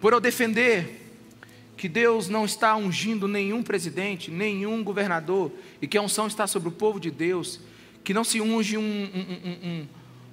[0.00, 1.02] por eu defender
[1.76, 6.68] que Deus não está ungindo nenhum presidente, nenhum governador, e que a unção está sobre
[6.68, 7.60] o povo de Deus,
[8.02, 9.86] que não se unge um, um, um,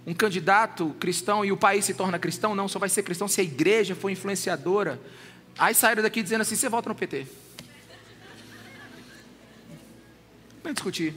[0.08, 3.42] um candidato cristão e o país se torna cristão, não, só vai ser cristão se
[3.42, 5.00] a igreja for influenciadora.
[5.58, 7.28] Aí saíram daqui dizendo assim: você volta no PT.
[10.64, 11.16] Vem discutir.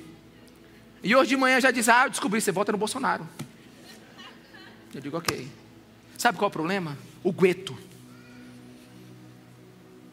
[1.02, 3.28] E hoje de manhã já diz: Ah, eu descobri, você vota no Bolsonaro.
[4.94, 5.48] Eu digo: Ok.
[6.16, 6.96] Sabe qual é o problema?
[7.22, 7.76] O gueto.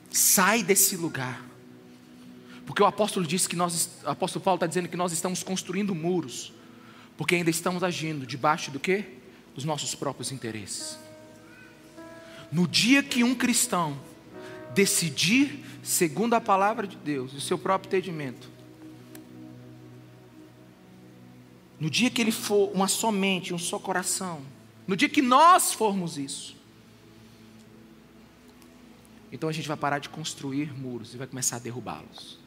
[0.09, 1.41] Sai desse lugar.
[2.65, 5.95] Porque o apóstolo disse que nós, o apóstolo Paulo está dizendo que nós estamos construindo
[5.95, 6.53] muros.
[7.17, 9.05] Porque ainda estamos agindo debaixo do que?
[9.55, 10.97] Dos nossos próprios interesses.
[12.51, 13.97] No dia que um cristão
[14.73, 18.50] decidir, segundo a palavra de Deus, o seu próprio entendimento,
[21.81, 24.43] No dia que ele for uma só mente, um só coração,
[24.85, 26.55] no dia que nós formos isso,
[29.31, 32.37] então a gente vai parar de construir muros e vai começar a derrubá-los.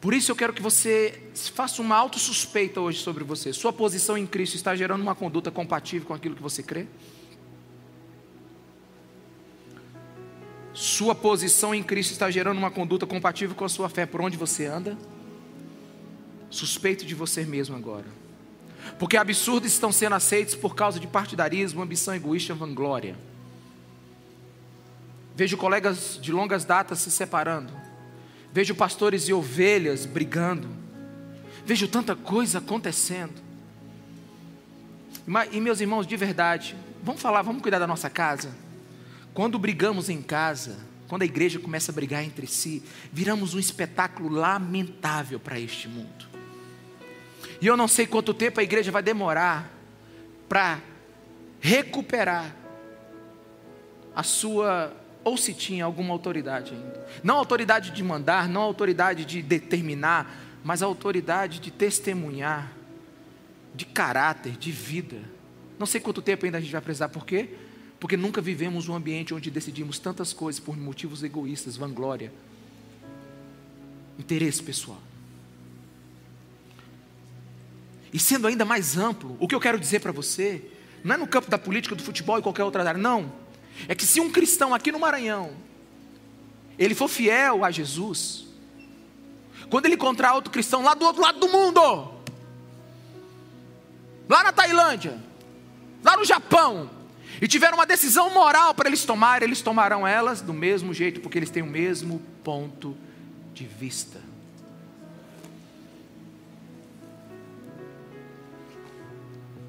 [0.00, 3.52] Por isso eu quero que você faça uma autossuspeita hoje sobre você.
[3.52, 6.86] Sua posição em Cristo está gerando uma conduta compatível com aquilo que você crê?
[10.72, 14.38] Sua posição em Cristo está gerando uma conduta compatível com a sua fé por onde
[14.38, 14.96] você anda?
[16.50, 18.06] Suspeito de você mesmo agora.
[18.98, 23.16] Porque absurdos estão sendo aceitos por causa de partidarismo, ambição egoísta, vanglória.
[25.36, 27.72] Vejo colegas de longas datas se separando.
[28.52, 30.68] Vejo pastores e ovelhas brigando.
[31.64, 33.40] Vejo tanta coisa acontecendo.
[35.52, 38.50] E meus irmãos, de verdade, vamos falar, vamos cuidar da nossa casa.
[39.32, 42.82] Quando brigamos em casa, quando a igreja começa a brigar entre si,
[43.12, 46.29] viramos um espetáculo lamentável para este mundo.
[47.60, 49.70] E eu não sei quanto tempo a igreja vai demorar
[50.48, 50.80] para
[51.60, 52.56] recuperar
[54.14, 54.92] a sua,
[55.22, 57.06] ou se tinha alguma autoridade ainda.
[57.22, 62.72] Não autoridade de mandar, não autoridade de determinar, mas a autoridade de testemunhar,
[63.74, 65.18] de caráter, de vida.
[65.78, 67.50] Não sei quanto tempo ainda a gente vai precisar, por quê?
[67.98, 72.32] Porque nunca vivemos um ambiente onde decidimos tantas coisas por motivos egoístas, vanglória,
[74.18, 75.00] interesse pessoal.
[78.12, 80.62] E sendo ainda mais amplo, o que eu quero dizer para você,
[81.04, 83.32] não é no campo da política, do futebol e qualquer outra área, não.
[83.88, 85.52] É que se um cristão aqui no Maranhão,
[86.78, 88.46] ele for fiel a Jesus,
[89.68, 91.80] quando ele encontrar outro cristão lá do outro lado do mundo,
[94.28, 95.18] lá na Tailândia,
[96.02, 96.90] lá no Japão,
[97.40, 101.38] e tiver uma decisão moral para eles tomarem, eles tomarão elas do mesmo jeito, porque
[101.38, 102.96] eles têm o mesmo ponto
[103.54, 104.19] de vista.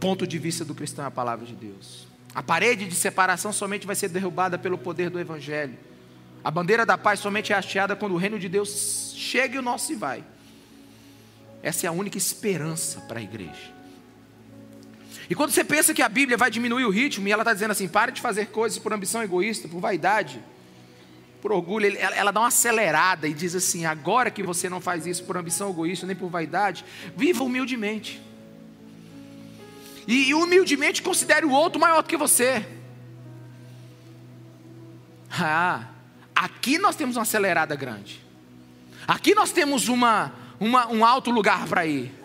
[0.01, 2.07] Ponto de vista do cristão é a palavra de Deus.
[2.33, 5.77] A parede de separação somente vai ser derrubada pelo poder do Evangelho.
[6.43, 9.61] A bandeira da paz somente é hasteada quando o reino de Deus chega e o
[9.61, 10.23] nosso se vai.
[11.61, 13.71] Essa é a única esperança para a igreja.
[15.29, 17.71] E quando você pensa que a Bíblia vai diminuir o ritmo, e ela está dizendo
[17.71, 20.41] assim: pare de fazer coisas por ambição egoísta, por vaidade,
[21.43, 25.05] por orgulho, ela, ela dá uma acelerada e diz assim: agora que você não faz
[25.05, 26.83] isso por ambição egoísta nem por vaidade,
[27.15, 28.30] viva humildemente.
[30.07, 32.65] E, humildemente considere o outro maior do que você.
[35.31, 35.85] Ah,
[36.35, 38.23] aqui nós temos uma acelerada grande.
[39.07, 42.21] Aqui nós temos uma, uma um alto lugar para ir.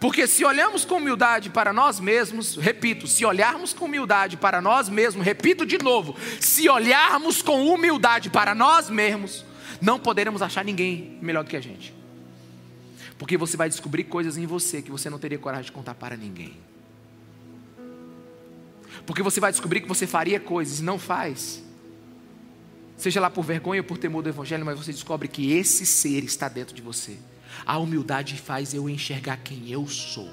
[0.00, 4.88] Porque se olhamos com humildade para nós mesmos, repito, se olharmos com humildade para nós
[4.88, 9.44] mesmos, repito de novo, se olharmos com humildade para nós mesmos,
[9.80, 11.92] não poderemos achar ninguém melhor do que a gente.
[13.18, 16.16] Porque você vai descobrir coisas em você que você não teria coragem de contar para
[16.16, 16.56] ninguém.
[19.08, 21.64] Porque você vai descobrir que você faria coisas e não faz.
[22.94, 26.24] Seja lá por vergonha ou por temor do Evangelho, mas você descobre que esse ser
[26.24, 27.16] está dentro de você.
[27.64, 30.30] A humildade faz eu enxergar quem eu sou.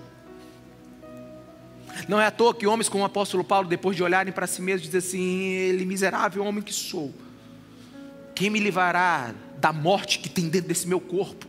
[2.10, 4.62] Não é à toa que homens como o apóstolo Paulo, depois de olharem para si
[4.62, 7.16] mesmos, dizem assim: Ele miserável homem que sou,
[8.36, 11.48] quem me livrará da morte que tem dentro desse meu corpo?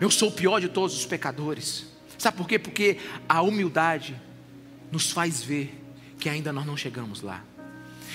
[0.00, 1.84] Eu sou o pior de todos os pecadores.
[2.16, 2.58] Sabe por quê?
[2.58, 2.96] Porque
[3.28, 4.18] a humildade
[4.96, 5.78] nos faz ver
[6.18, 7.44] que ainda nós não chegamos lá.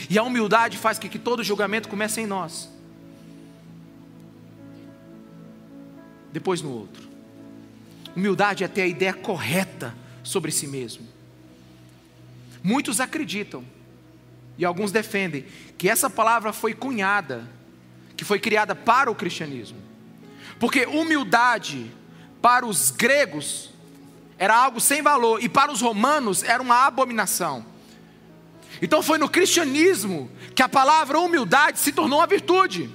[0.09, 2.67] E a humildade faz com que todo julgamento comece em nós.
[6.33, 7.07] Depois no outro.
[8.15, 11.07] Humildade é ter a ideia correta sobre si mesmo.
[12.63, 13.63] Muitos acreditam,
[14.57, 15.45] e alguns defendem,
[15.77, 17.47] que essa palavra foi cunhada,
[18.17, 19.77] que foi criada para o cristianismo.
[20.59, 21.91] Porque humildade,
[22.41, 23.70] para os gregos,
[24.41, 27.63] era algo sem valor, e para os romanos era uma abominação.
[28.81, 32.89] Então foi no cristianismo que a palavra humildade se tornou uma virtude.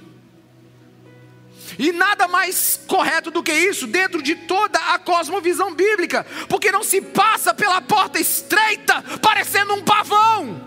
[1.79, 6.83] E nada mais correto do que isso dentro de toda a cosmovisão bíblica, porque não
[6.83, 10.61] se passa pela porta estreita parecendo um pavão,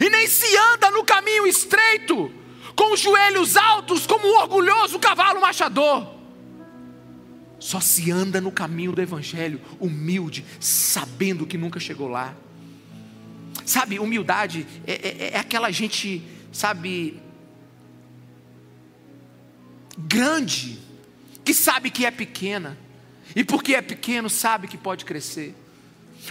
[0.00, 2.34] e nem se anda no caminho estreito
[2.74, 6.21] com os joelhos altos como um orgulhoso cavalo machador.
[7.62, 12.34] Só se anda no caminho do Evangelho, humilde, sabendo que nunca chegou lá.
[13.64, 16.20] Sabe, humildade é, é, é aquela gente,
[16.50, 17.22] sabe,
[19.96, 20.76] grande,
[21.44, 22.76] que sabe que é pequena,
[23.36, 25.54] e porque é pequeno, sabe que pode crescer.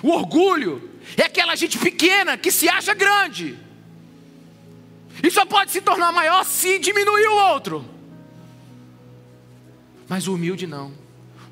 [0.03, 3.57] O orgulho é aquela gente pequena que se acha grande,
[5.23, 7.85] e só pode se tornar maior se diminuir o outro.
[10.09, 11.00] Mas o humilde não.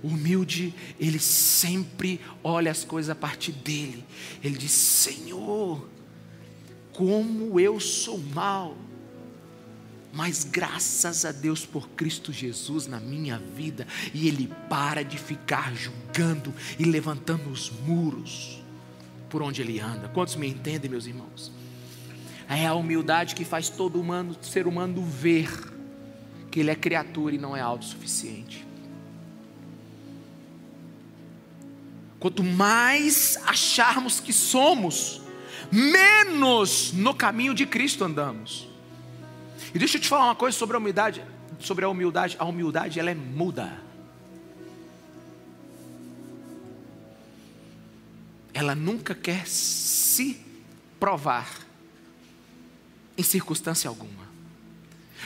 [0.01, 4.03] O humilde, ele sempre olha as coisas a partir dele.
[4.43, 5.87] Ele diz: Senhor,
[6.93, 8.77] como eu sou mal
[10.11, 15.73] mas graças a Deus por Cristo Jesus na minha vida, e Ele para de ficar
[15.75, 18.61] julgando e levantando os muros
[19.29, 20.09] por onde Ele anda.
[20.09, 21.51] Quantos me entendem, meus irmãos?
[22.47, 25.49] É a humildade que faz todo humano, ser humano ver
[26.49, 28.65] que ele é criatura e não é autossuficiente.
[32.19, 35.21] Quanto mais acharmos que somos,
[35.71, 38.67] menos no caminho de Cristo andamos.
[39.73, 41.23] E deixa eu te falar uma coisa sobre a humildade,
[41.59, 42.35] sobre a humildade.
[42.37, 43.81] A humildade ela é muda.
[48.53, 50.41] Ela nunca quer se
[50.99, 51.47] provar
[53.17, 54.27] em circunstância alguma.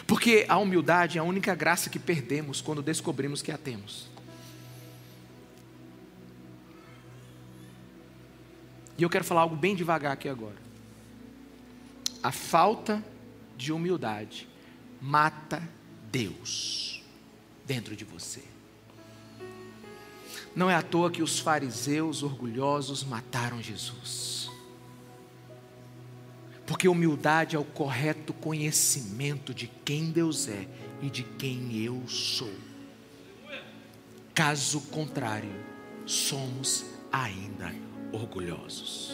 [0.05, 4.12] Porque a humildade é a única graça que perdemos quando descobrimos que a temos.
[8.97, 10.61] E eu quero falar algo bem devagar aqui agora.
[12.21, 13.03] A falta
[13.57, 14.47] de humildade
[15.01, 15.67] mata
[16.11, 17.03] Deus
[17.65, 18.43] dentro de você.
[20.55, 24.51] Não é à toa que os fariseus orgulhosos mataram Jesus.
[26.67, 30.67] Porque humildade é o correto conhecimento de quem Deus é
[31.01, 32.53] e de quem eu sou.
[34.33, 35.51] Caso contrário,
[36.05, 37.73] somos ainda
[38.13, 39.11] orgulhosos.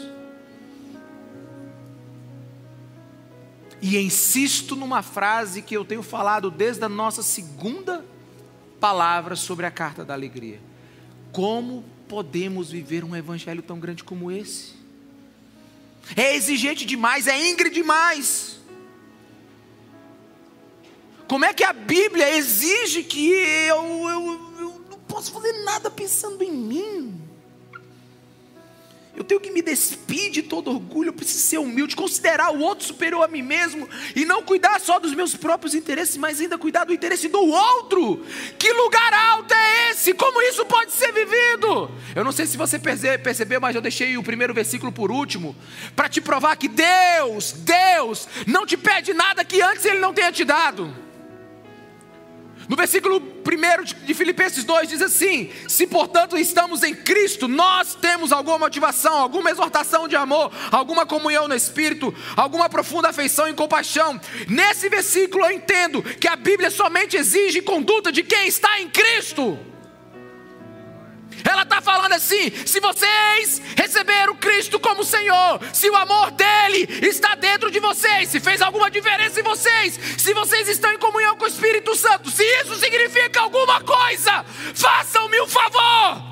[3.82, 8.06] E insisto numa frase que eu tenho falado desde a nossa segunda
[8.80, 10.60] palavra sobre a carta da alegria.
[11.32, 14.74] Como podemos viver um evangelho tão grande como esse?
[16.16, 18.60] É exigente demais, é íngreme demais.
[21.28, 26.44] Como é que a Bíblia exige que eu, eu, eu não posso fazer nada pensando
[26.44, 27.29] em mim?
[29.16, 32.86] Eu tenho que me despir de todo orgulho, eu preciso ser humilde, considerar o outro
[32.86, 36.86] superior a mim mesmo e não cuidar só dos meus próprios interesses, mas ainda cuidar
[36.86, 38.24] do interesse do outro.
[38.58, 40.14] Que lugar alto é esse?
[40.14, 41.92] Como isso pode ser vivido?
[42.16, 45.56] Eu não sei se você percebeu, mas eu deixei o primeiro versículo por último
[45.96, 50.32] para te provar que Deus, Deus, não te pede nada que antes Ele não tenha
[50.32, 51.09] te dado.
[52.70, 58.32] No versículo 1 de Filipenses 2 diz assim: Se portanto estamos em Cristo, nós temos
[58.32, 64.22] alguma motivação, alguma exortação de amor, alguma comunhão no Espírito, alguma profunda afeição e compaixão.
[64.48, 69.58] Nesse versículo eu entendo que a Bíblia somente exige conduta de quem está em Cristo.
[71.44, 77.36] Ela está falando assim: se vocês receberam Cristo como Senhor, se o amor dele está
[77.36, 81.46] dentro de vocês, se fez alguma diferença em vocês, se vocês estão em comunhão com
[81.46, 86.30] o Espírito Santo, se isso significa alguma coisa, façam-me um favor.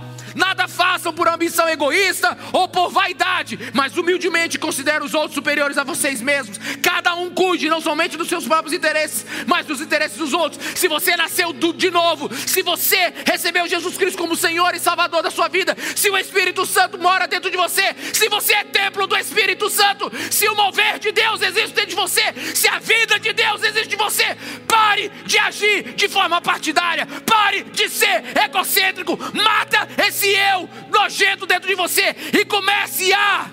[0.68, 6.22] Façam por ambição egoísta ou por vaidade, mas humildemente considere os outros superiores a vocês
[6.22, 6.58] mesmos.
[6.82, 10.64] Cada um cuide não somente dos seus próprios interesses, mas dos interesses dos outros.
[10.76, 15.32] Se você nasceu de novo, se você recebeu Jesus Cristo como Senhor e Salvador da
[15.32, 19.16] sua vida, se o Espírito Santo mora dentro de você, se você é templo do
[19.16, 22.22] Espírito Santo, se o mover de Deus existe dentro de você,
[22.54, 24.38] se a vida de Deus existe em você,
[24.68, 30.57] pare de agir de forma partidária, pare de ser egocêntrico, mata esse eu
[30.90, 33.52] nojento dentro de você e comece a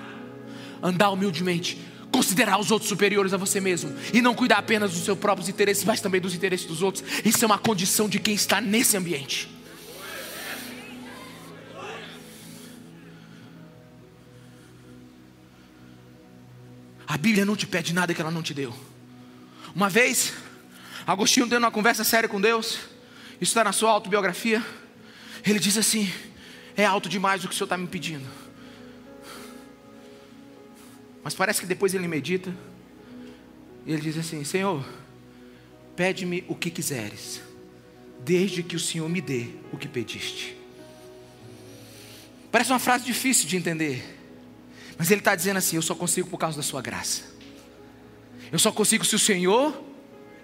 [0.82, 1.78] andar humildemente,
[2.12, 5.82] considerar os outros superiores a você mesmo e não cuidar apenas dos seus próprios interesses,
[5.84, 7.04] mas também dos interesses dos outros.
[7.24, 9.48] Isso é uma condição de quem está nesse ambiente.
[17.06, 18.74] A Bíblia não te pede nada que ela não te deu.
[19.74, 20.32] Uma vez,
[21.06, 22.78] Agostinho tendo uma conversa séria com Deus,
[23.40, 24.64] isso está na sua autobiografia.
[25.44, 26.10] Ele diz assim:
[26.76, 28.26] É alto demais o que o Senhor está me pedindo.
[31.22, 32.54] Mas parece que depois ele medita.
[33.86, 34.84] E ele diz assim: Senhor,
[35.96, 37.40] pede-me o que quiseres,
[38.20, 40.56] desde que o Senhor me dê o que pediste.
[42.50, 44.20] Parece uma frase difícil de entender.
[44.98, 47.22] Mas ele está dizendo assim: Eu só consigo por causa da sua graça.
[48.52, 49.82] Eu só consigo se o Senhor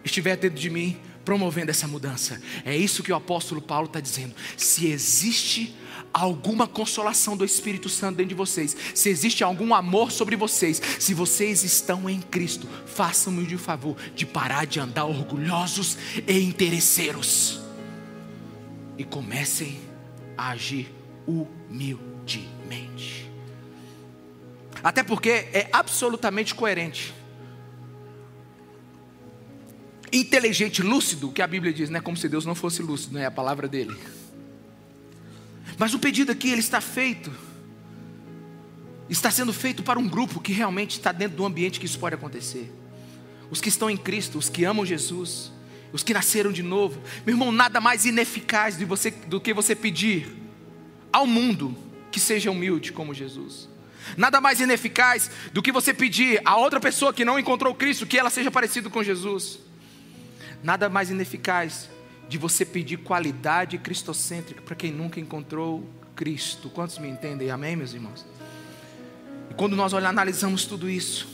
[0.05, 2.41] estiver dentro de mim promovendo essa mudança.
[2.65, 4.35] É isso que o apóstolo Paulo está dizendo.
[4.57, 5.75] Se existe
[6.13, 11.15] alguma consolação do Espírito Santo dentro de vocês, se existe algum amor sobre vocês, se
[11.15, 15.97] vocês estão em Cristo, façam-me o favor de parar de andar orgulhosos
[16.27, 17.61] e interesseiros
[18.99, 19.81] e comecem
[20.37, 20.93] a agir
[21.27, 22.11] humildemente.
[24.83, 27.15] Até porque é absolutamente coerente
[30.13, 32.01] inteligente, lúcido, que a Bíblia diz, né?
[32.01, 33.97] Como se Deus não fosse lúcido, não é a palavra dele.
[35.81, 37.33] Mas o pedido aqui ele está feito,
[39.09, 42.15] está sendo feito para um grupo que realmente está dentro do ambiente que isso pode
[42.15, 42.71] acontecer.
[43.51, 45.51] Os que estão em Cristo, os que amam Jesus,
[45.91, 47.01] os que nasceram de novo.
[47.25, 50.31] Meu irmão, nada mais ineficaz de você, do que você pedir
[51.11, 51.75] ao mundo
[52.13, 53.67] que seja humilde como Jesus.
[54.19, 58.19] Nada mais ineficaz do que você pedir a outra pessoa que não encontrou Cristo que
[58.19, 59.59] ela seja parecida com Jesus.
[60.63, 61.89] Nada mais ineficaz
[62.31, 66.71] de você pedir qualidade cristocêntrica para quem nunca encontrou Cristo.
[66.71, 67.51] Quantos me entendem?
[67.51, 68.25] Amém, meus irmãos?
[69.51, 71.27] E quando nós analisamos tudo isso,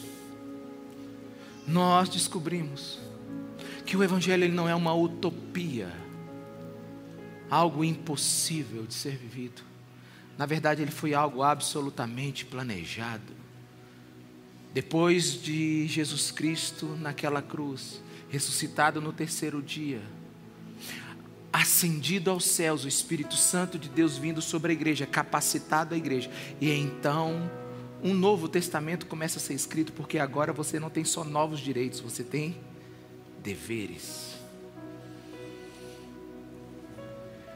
[1.68, 2.98] nós descobrimos
[3.84, 5.92] que o Evangelho ele não é uma utopia,
[7.50, 9.60] algo impossível de ser vivido.
[10.38, 13.34] Na verdade, ele foi algo absolutamente planejado.
[14.72, 20.00] Depois de Jesus Cristo naquela cruz, ressuscitado no terceiro dia,
[21.56, 26.30] ascendido aos céus, o Espírito Santo de Deus vindo sobre a igreja, capacitado a igreja,
[26.60, 27.50] e então
[28.02, 32.00] um novo testamento começa a ser escrito, porque agora você não tem só novos direitos,
[32.00, 32.56] você tem
[33.42, 34.36] deveres.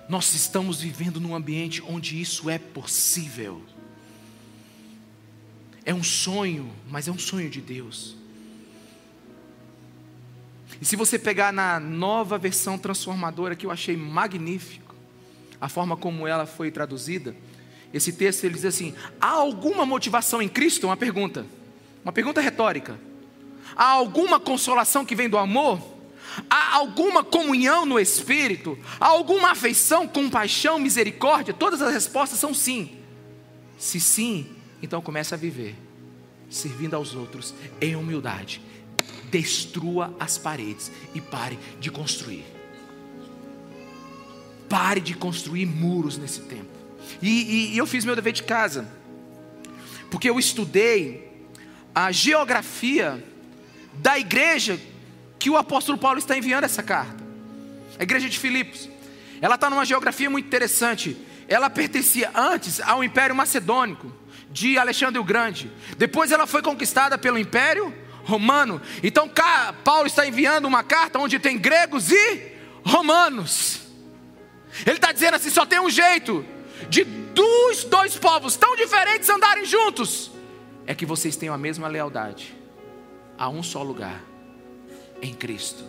[0.09, 3.63] Nós estamos vivendo num ambiente onde isso é possível.
[5.85, 8.17] É um sonho, mas é um sonho de Deus.
[10.81, 14.95] E se você pegar na nova versão transformadora, que eu achei magnífico,
[15.61, 17.37] a forma como ela foi traduzida,
[17.93, 20.87] esse texto ele diz assim: há alguma motivação em Cristo?
[20.87, 21.45] Uma pergunta,
[22.03, 22.99] uma pergunta retórica.
[23.77, 25.81] Há alguma consolação que vem do amor?
[26.49, 28.79] Há alguma comunhão no Espírito?
[28.99, 31.53] Há alguma afeição, compaixão, misericórdia?
[31.53, 32.97] Todas as respostas são sim.
[33.79, 34.47] Se sim,
[34.83, 35.75] então comece a viver,
[36.49, 38.61] servindo aos outros em humildade,
[39.31, 42.45] destrua as paredes e pare de construir.
[44.69, 46.71] Pare de construir muros nesse tempo.
[47.21, 48.89] E, e, e eu fiz meu dever de casa,
[50.11, 51.31] porque eu estudei
[51.95, 53.25] a geografia
[53.95, 54.81] da igreja
[55.39, 57.25] que o apóstolo Paulo está enviando essa carta.
[57.99, 58.89] A igreja de Filipos.
[59.41, 61.17] Ela está numa geografia muito interessante.
[61.49, 64.13] Ela pertencia antes ao Império Macedônico
[64.51, 65.71] de Alexandre o Grande.
[65.97, 67.93] Depois ela foi conquistada pelo Império
[68.25, 68.81] romano.
[69.03, 69.31] Então
[69.85, 72.53] Paulo está enviando uma carta onde tem gregos e
[72.85, 73.81] romanos.
[74.87, 76.45] Ele está dizendo assim: só tem um jeito
[76.89, 80.31] de dos dois povos tão diferentes andarem juntos,
[80.87, 82.57] é que vocês tenham a mesma lealdade
[83.39, 84.23] a um só lugar,
[85.23, 85.85] em Cristo.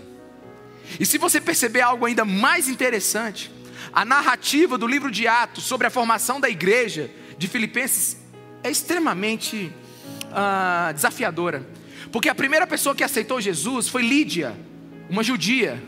[1.00, 3.52] E se você perceber algo ainda mais interessante,
[3.92, 8.18] a narrativa do livro de Atos sobre a formação da igreja de Filipenses
[8.64, 9.74] é extremamente
[10.28, 11.66] uh, desafiadora.
[12.12, 14.56] Porque a primeira pessoa que aceitou Jesus foi Lídia,
[15.10, 15.82] uma judia.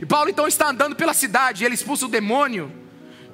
[0.00, 2.72] E Paulo então está andando pela cidade, ele expulsa o demônio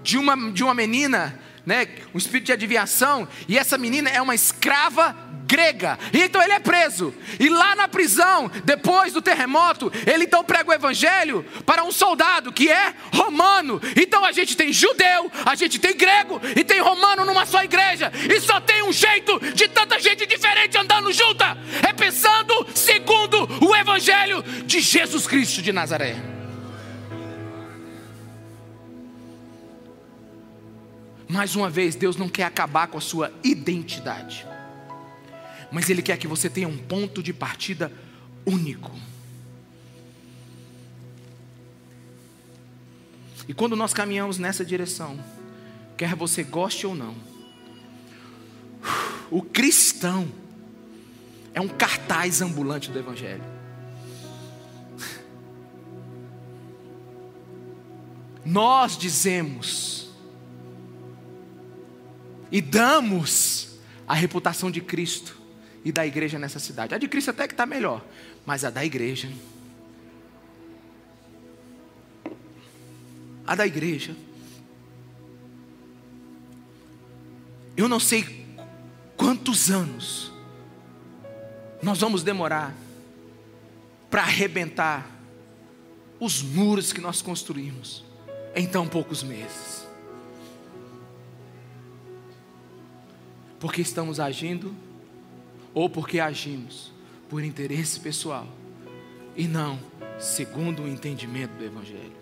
[0.02, 1.38] de uma, de uma menina
[1.68, 5.14] né, um espírito de adivinhação, e essa menina é uma escrava
[5.44, 5.98] grega.
[6.14, 7.12] E então ele é preso.
[7.38, 12.50] E lá na prisão, depois do terremoto, ele então prega o evangelho para um soldado
[12.50, 13.78] que é romano.
[13.94, 18.10] Então a gente tem judeu, a gente tem grego e tem romano numa só igreja.
[18.14, 21.56] E só tem um jeito de tanta gente diferente andando junta.
[21.86, 26.37] É pensando segundo o evangelho de Jesus Cristo de Nazaré.
[31.28, 34.46] Mais uma vez, Deus não quer acabar com a sua identidade
[35.70, 37.92] mas Ele quer que você tenha um ponto de partida
[38.46, 38.90] único.
[43.46, 45.18] E quando nós caminhamos nessa direção,
[45.96, 47.14] quer você goste ou não,
[49.30, 50.28] o cristão
[51.54, 53.44] é um cartaz ambulante do Evangelho.
[58.44, 59.97] Nós dizemos
[62.50, 65.38] e damos a reputação de Cristo
[65.84, 66.94] e da igreja nessa cidade.
[66.94, 68.04] A de Cristo até que está melhor,
[68.44, 69.30] mas a da igreja.
[73.46, 74.14] A da igreja.
[77.76, 78.46] Eu não sei
[79.16, 80.32] quantos anos
[81.82, 82.74] nós vamos demorar
[84.10, 85.08] para arrebentar
[86.18, 88.04] os muros que nós construímos
[88.54, 89.87] em tão poucos meses.
[93.58, 94.74] Porque estamos agindo
[95.74, 96.92] ou porque agimos
[97.28, 98.46] por interesse pessoal
[99.36, 99.78] e não
[100.18, 102.16] segundo o entendimento do Evangelho.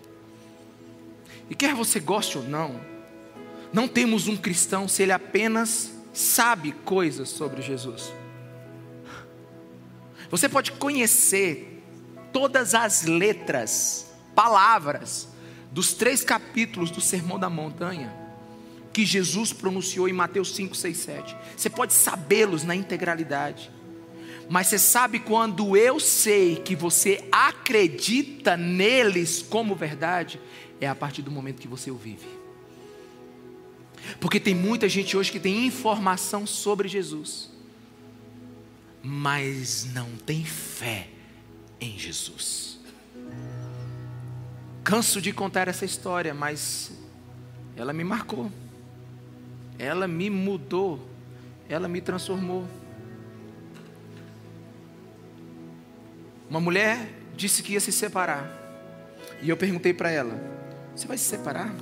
[1.49, 2.79] E quer você goste ou não,
[3.71, 8.11] não temos um cristão se ele apenas sabe coisas sobre Jesus.
[10.29, 11.83] Você pode conhecer
[12.33, 15.29] todas as letras, palavras,
[15.71, 18.26] dos três capítulos do Sermão da Montanha
[18.97, 21.37] que Jesus pronunciou em Mateus 5, 6, 7.
[21.55, 23.69] Você pode sabê-los na integralidade.
[24.49, 30.41] Mas você sabe quando eu sei que você acredita neles como verdade,
[30.81, 32.25] é a partir do momento que você o vive.
[34.19, 37.51] Porque tem muita gente hoje que tem informação sobre Jesus,
[39.03, 41.07] mas não tem fé
[41.79, 42.79] em Jesus.
[44.83, 46.91] Canso de contar essa história, mas
[47.75, 48.51] ela me marcou
[49.79, 51.07] ela me mudou,
[51.69, 52.67] ela me transformou.
[56.49, 58.49] Uma mulher disse que ia se separar.
[59.41, 60.39] E eu perguntei para ela:
[60.95, 61.73] Você vai se separar?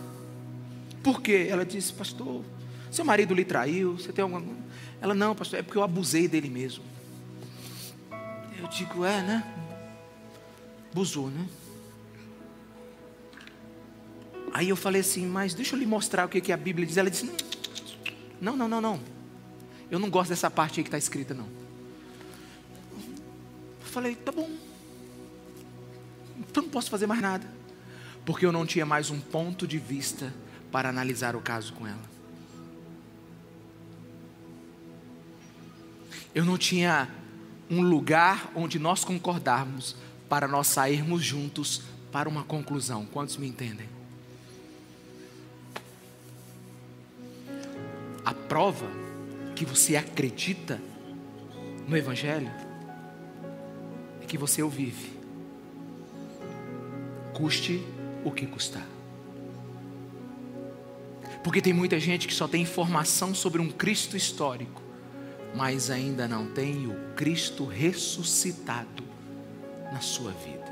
[1.03, 1.47] Por quê?
[1.49, 2.43] Ela disse: Pastor,
[2.91, 3.97] seu marido lhe traiu?
[3.97, 4.43] Você tem alguma.
[4.99, 6.83] Ela: Não, pastor, é porque eu abusei dele mesmo.
[8.59, 9.43] Eu digo: É, né?
[10.91, 11.45] Abusou, né?
[14.51, 16.97] Aí eu falei assim: Mas deixa eu lhe mostrar o que, que a Bíblia diz.
[16.97, 17.29] Ela disse:
[18.45, 18.99] não, não, não, não.
[19.89, 21.47] Eu não gosto dessa parte aí que está escrita, não.
[23.81, 24.47] Eu falei, tá bom.
[26.37, 27.47] Então não posso fazer mais nada.
[28.23, 30.31] Porque eu não tinha mais um ponto de vista
[30.71, 32.15] para analisar o caso com ela.
[36.35, 37.09] Eu não tinha
[37.67, 39.95] um lugar onde nós concordarmos
[40.29, 41.81] para nós sairmos juntos
[42.11, 43.05] para uma conclusão.
[43.05, 43.94] Quantos me entendem?
[48.25, 48.87] A prova
[49.55, 50.81] que você acredita
[51.87, 52.51] no Evangelho
[54.21, 55.11] é que você o vive,
[57.33, 57.85] custe
[58.23, 58.87] o que custar.
[61.43, 64.81] Porque tem muita gente que só tem informação sobre um Cristo histórico,
[65.53, 69.03] mas ainda não tem o Cristo ressuscitado
[69.93, 70.65] na sua vida.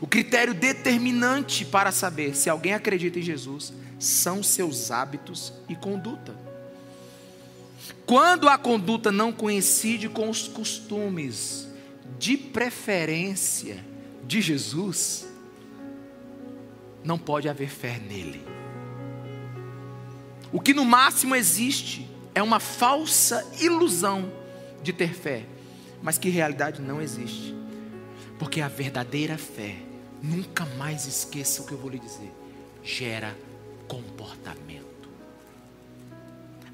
[0.00, 6.34] O critério determinante para saber se alguém acredita em Jesus são seus hábitos e conduta.
[8.04, 11.68] Quando a conduta não coincide com os costumes
[12.18, 13.84] de preferência
[14.24, 15.26] de Jesus,
[17.04, 18.44] não pode haver fé nele.
[20.52, 24.30] O que no máximo existe é uma falsa ilusão
[24.82, 25.44] de ter fé,
[26.02, 27.54] mas que realidade não existe.
[28.38, 29.76] Porque a verdadeira fé,
[30.22, 32.32] nunca mais esqueça o que eu vou lhe dizer,
[32.82, 33.36] gera
[33.88, 35.08] comportamento.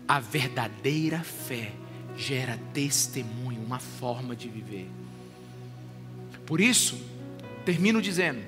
[0.06, 1.72] A verdadeira fé
[2.16, 4.88] gera testemunho, uma forma de viver.
[6.46, 7.00] Por isso,
[7.64, 8.42] termino dizendo: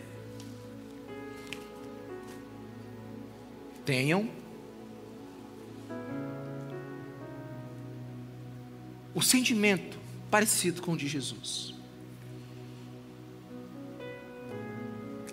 [3.84, 4.28] tenham
[9.14, 9.98] o sentimento
[10.30, 11.74] parecido com o de Jesus,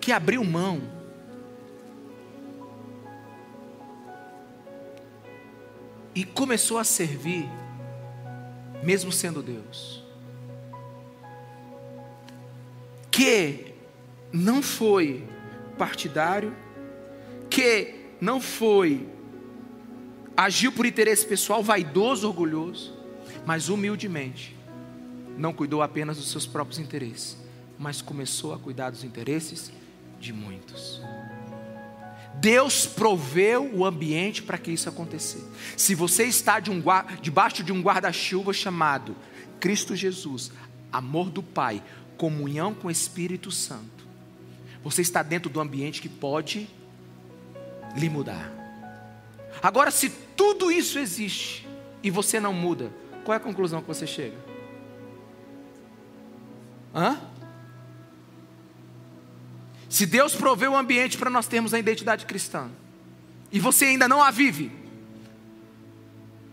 [0.00, 1.01] que abriu mão
[6.14, 7.48] e começou a servir,
[8.82, 10.02] mesmo sendo Deus.
[13.10, 13.74] Que
[14.32, 15.24] não foi
[15.76, 16.54] partidário,
[17.48, 19.08] que não foi
[20.36, 22.94] agiu por interesse pessoal, vaidoso, orgulhoso,
[23.44, 24.56] mas humildemente
[25.36, 27.36] não cuidou apenas dos seus próprios interesses,
[27.78, 29.72] mas começou a cuidar dos interesses
[30.20, 31.00] de muitos.
[32.34, 35.46] Deus proveu o ambiente para que isso acontecesse.
[35.76, 36.82] Se você está de um,
[37.20, 39.14] debaixo de um guarda-chuva chamado
[39.60, 40.50] Cristo Jesus,
[40.92, 41.82] amor do Pai,
[42.16, 44.06] comunhão com o Espírito Santo,
[44.82, 46.68] você está dentro do ambiente que pode
[47.96, 48.50] lhe mudar.
[49.62, 51.68] Agora, se tudo isso existe
[52.02, 52.92] e você não muda,
[53.24, 54.36] qual é a conclusão que você chega?
[56.94, 57.31] Hã?
[59.92, 62.70] Se Deus proveu o ambiente para nós termos a identidade cristã,
[63.52, 64.72] e você ainda não a vive,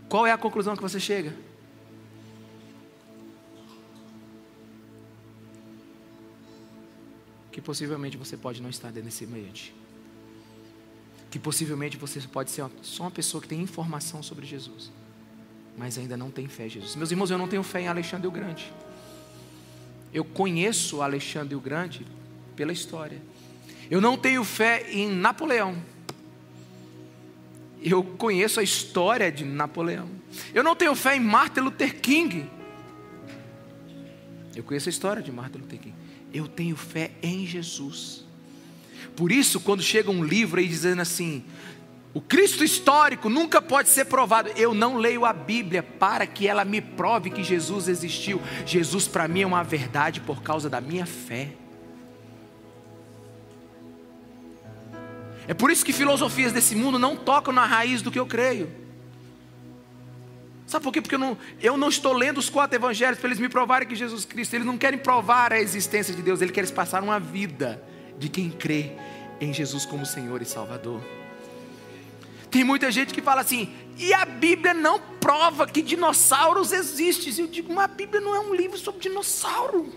[0.09, 1.33] qual é a conclusão que você chega?
[7.49, 9.73] Que possivelmente você pode não estar dentro desse ambiente.
[11.31, 14.91] Que possivelmente você pode ser só uma pessoa que tem informação sobre Jesus,
[15.77, 16.93] mas ainda não tem fé em Jesus.
[16.97, 18.69] Meus irmãos, eu não tenho fé em Alexandre o Grande.
[20.13, 22.05] Eu conheço Alexandre o Grande
[22.59, 23.21] pela história.
[23.89, 25.77] Eu não tenho fé em Napoleão.
[27.81, 30.09] Eu conheço a história de Napoleão.
[30.53, 32.49] Eu não tenho fé em Martin Luther King.
[34.53, 35.95] Eu conheço a história de Martin Luther King.
[36.33, 38.25] Eu tenho fé em Jesus.
[39.15, 41.45] Por isso, quando chega um livro aí dizendo assim,
[42.13, 44.49] o Cristo histórico nunca pode ser provado.
[44.57, 48.41] Eu não leio a Bíblia para que ela me prove que Jesus existiu.
[48.65, 51.53] Jesus para mim é uma verdade por causa da minha fé.
[55.49, 58.69] É por isso que filosofias desse mundo não tocam na raiz do que eu creio.
[60.67, 61.01] Sabe por quê?
[61.01, 63.95] Porque eu não, eu não estou lendo os quatro evangelhos para eles me provarem que
[63.95, 64.53] Jesus Cristo.
[64.53, 67.83] Eles não querem provar a existência de Deus, eles querem passar uma vida
[68.19, 68.91] de quem crê
[69.41, 71.01] em Jesus como Senhor e Salvador.
[72.51, 77.33] Tem muita gente que fala assim, e a Bíblia não prova que dinossauros existem.
[77.39, 79.91] Eu digo, mas a Bíblia não é um livro sobre dinossauro.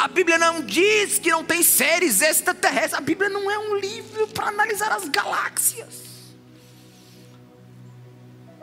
[0.00, 2.94] A Bíblia não diz que não tem seres extraterrestres.
[2.94, 6.32] A Bíblia não é um livro para analisar as galáxias.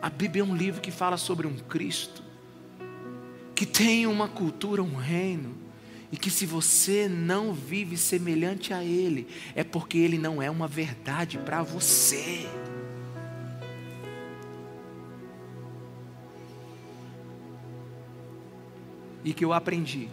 [0.01, 2.23] A Bíblia é um livro que fala sobre um Cristo,
[3.53, 5.55] que tem uma cultura, um reino,
[6.11, 10.67] e que se você não vive semelhante a Ele, é porque Ele não é uma
[10.67, 12.49] verdade para você.
[19.23, 20.09] E que eu aprendi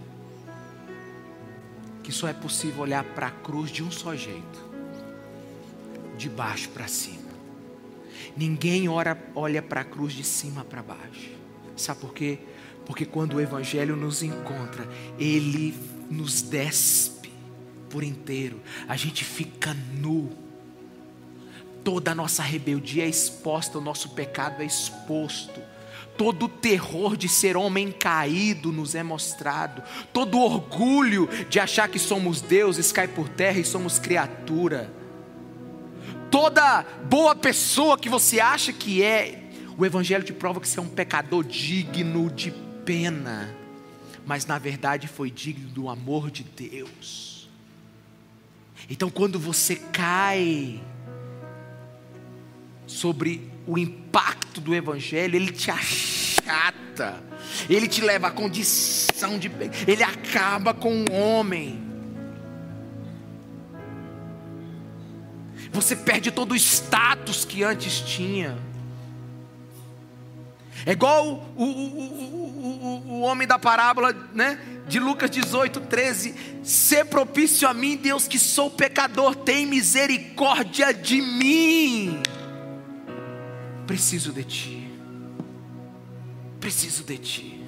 [2.05, 4.63] que só é possível olhar para a cruz de um só jeito,
[6.19, 7.33] de baixo para cima.
[8.37, 11.31] Ninguém ora, olha para a cruz de cima para baixo.
[11.75, 12.39] Sabe por quê?
[12.85, 14.87] Porque quando o Evangelho nos encontra,
[15.19, 15.75] ele
[16.11, 17.33] nos despe
[17.89, 20.31] por inteiro, a gente fica nu.
[21.83, 25.74] Toda a nossa rebeldia é exposta, o nosso pecado é exposto
[26.17, 31.89] todo o terror de ser homem caído nos é mostrado, todo o orgulho de achar
[31.89, 34.93] que somos deuses cai por terra e somos criatura,
[36.31, 40.83] toda boa pessoa que você acha que é, o Evangelho te prova que você é
[40.83, 42.53] um pecador digno de
[42.85, 43.55] pena,
[44.27, 47.35] mas na verdade foi digno do amor de Deus.
[48.89, 50.81] Então, quando você cai
[52.87, 57.23] sobre o impacto do Evangelho, ele te achata,
[57.69, 59.51] ele te leva à condição de.
[59.87, 61.83] Ele acaba com o homem.
[65.73, 68.57] Você perde todo o status que antes tinha.
[70.87, 76.35] É igual o, o, o, o, homem da parábola né, de Lucas 18, 13.
[76.63, 82.23] Ser propício a mim, Deus, que sou pecador, tem misericórdia de mim.
[83.87, 84.91] Preciso de Ti.
[86.59, 87.65] Preciso de Ti.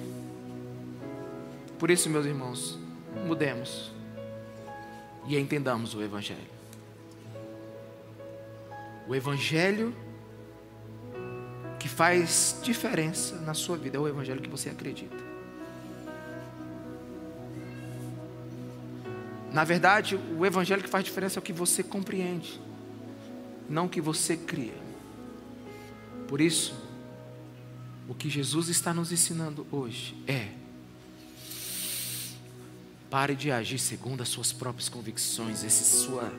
[1.77, 2.79] Por isso, meus irmãos,
[3.27, 3.91] mudemos
[5.27, 6.57] e entendamos o Evangelho.
[9.07, 9.95] O Evangelho
[11.79, 15.15] que faz diferença na sua vida é o Evangelho que você acredita.
[19.53, 22.59] Na verdade, o Evangelho que faz diferença é o que você compreende,
[23.69, 24.86] não o que você cria.
[26.27, 26.75] Por isso,
[28.07, 30.49] o que Jesus está nos ensinando hoje é:
[33.09, 36.31] pare de agir segundo as suas próprias convicções, esse, sua,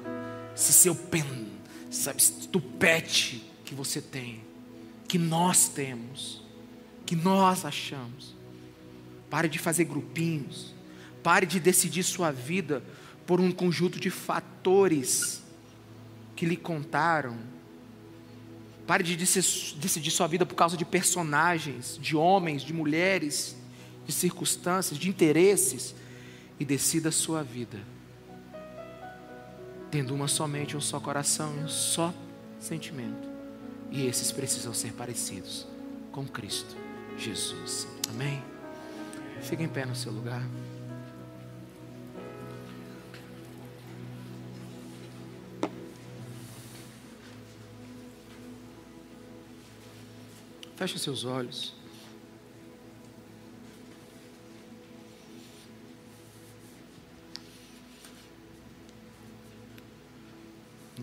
[0.55, 1.49] esse seu pen,
[1.91, 4.45] sabe, estupete que você tem,
[5.07, 6.43] que nós temos,
[7.07, 8.37] que nós achamos.
[9.31, 10.75] Pare de fazer grupinhos,
[11.23, 12.83] pare de decidir sua vida
[13.27, 15.43] por um conjunto de fatores
[16.35, 17.39] que lhe contaram.
[18.89, 23.55] Pare de decidir sua vida por causa de personagens, de homens, de mulheres,
[24.05, 25.95] de circunstâncias, de interesses
[26.59, 27.79] e decida sua vida
[29.91, 32.13] tendo uma somente, um só coração e um só
[32.61, 33.29] sentimento.
[33.91, 35.67] E esses precisam ser parecidos
[36.13, 36.77] com Cristo
[37.17, 37.89] Jesus.
[38.11, 38.43] Amém?
[39.43, 40.43] Fique em pé no seu lugar.
[50.79, 51.75] Feche seus olhos.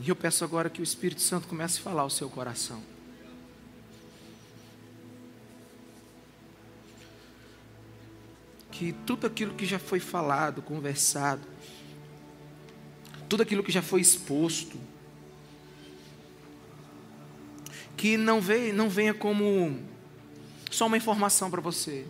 [0.01, 2.81] E eu peço agora que o Espírito Santo comece a falar ao seu coração.
[8.71, 11.45] Que tudo aquilo que já foi falado, conversado,
[13.27, 14.79] tudo aquilo que já foi exposto,
[17.95, 19.79] que não venha, não venha como
[20.69, 22.05] só uma informação para você,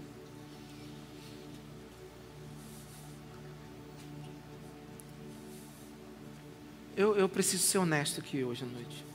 [6.96, 9.06] eu, eu preciso ser honesto aqui hoje à noite.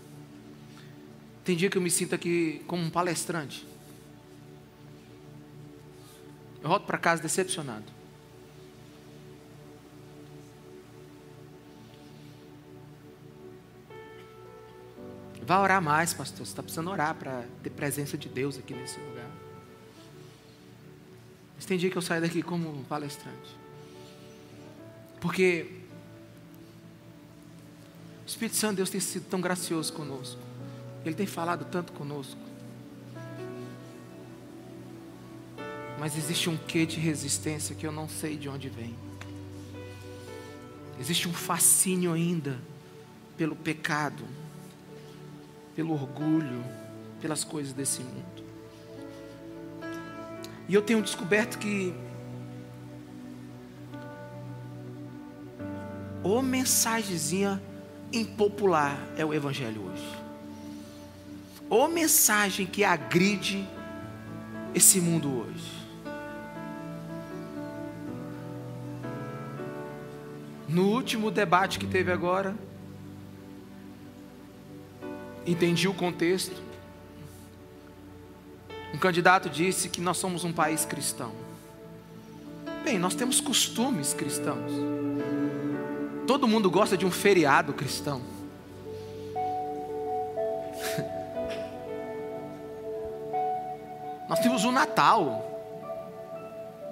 [1.45, 3.67] Tem dia que eu me sinto aqui como um palestrante.
[6.63, 8.00] Eu volto para casa decepcionado.
[15.51, 16.47] Vá orar mais, pastor.
[16.47, 19.29] Você está precisando orar para ter presença de Deus aqui nesse lugar.
[21.57, 23.59] Mas tem dia que eu saio daqui como palestrante.
[25.21, 25.67] Porque
[28.25, 30.41] o Espírito Santo, Deus tem sido tão gracioso conosco.
[31.05, 32.41] Ele tem falado tanto conosco.
[35.99, 38.95] Mas existe um quê de resistência que eu não sei de onde vem.
[41.01, 42.57] Existe um fascínio ainda
[43.37, 44.25] pelo pecado,
[45.81, 46.63] pelo orgulho,
[47.23, 48.45] pelas coisas desse mundo.
[50.69, 51.95] E eu tenho descoberto que
[56.23, 57.63] ou mensagenzinha
[58.13, 60.07] impopular é o Evangelho hoje.
[61.71, 63.67] Ou mensagem que agride
[64.75, 65.81] esse mundo hoje.
[70.69, 72.55] No último debate que teve agora,
[75.51, 76.61] entendi o contexto.
[78.95, 81.33] Um candidato disse que nós somos um país cristão.
[82.85, 84.73] Bem, nós temos costumes cristãos.
[86.27, 88.23] Todo mundo gosta de um feriado cristão.
[94.29, 95.45] Nós temos o Natal,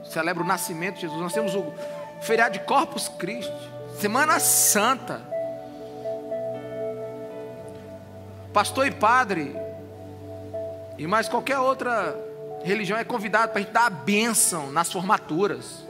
[0.02, 1.20] celebra o nascimento de Jesus.
[1.20, 1.72] Nós temos o
[2.20, 3.52] feriado de Corpus Christi,
[4.00, 5.37] Semana Santa.
[8.58, 9.54] Pastor e padre,
[10.98, 12.12] e mais qualquer outra
[12.64, 15.86] religião é convidado para a gente dar a bênção nas formaturas.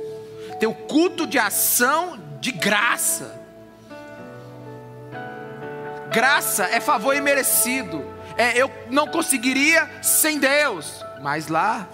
[0.61, 3.41] Tem o culto de ação de graça.
[6.13, 8.05] Graça é favor imerecido.
[8.37, 11.03] É, eu não conseguiria sem Deus.
[11.23, 11.89] Mas lá,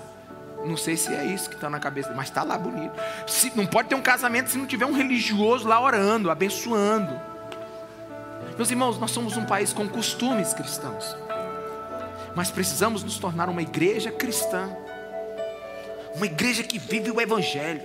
[0.65, 3.01] não sei se é isso que está na cabeça, mas está lá bonito.
[3.29, 7.34] Se, não pode ter um casamento se não tiver um religioso lá orando, abençoando.
[8.57, 11.17] Meus irmãos, nós somos um país com costumes cristãos.
[12.35, 14.69] Mas precisamos nos tornar uma igreja cristã.
[16.15, 17.83] Uma igreja que vive o Evangelho.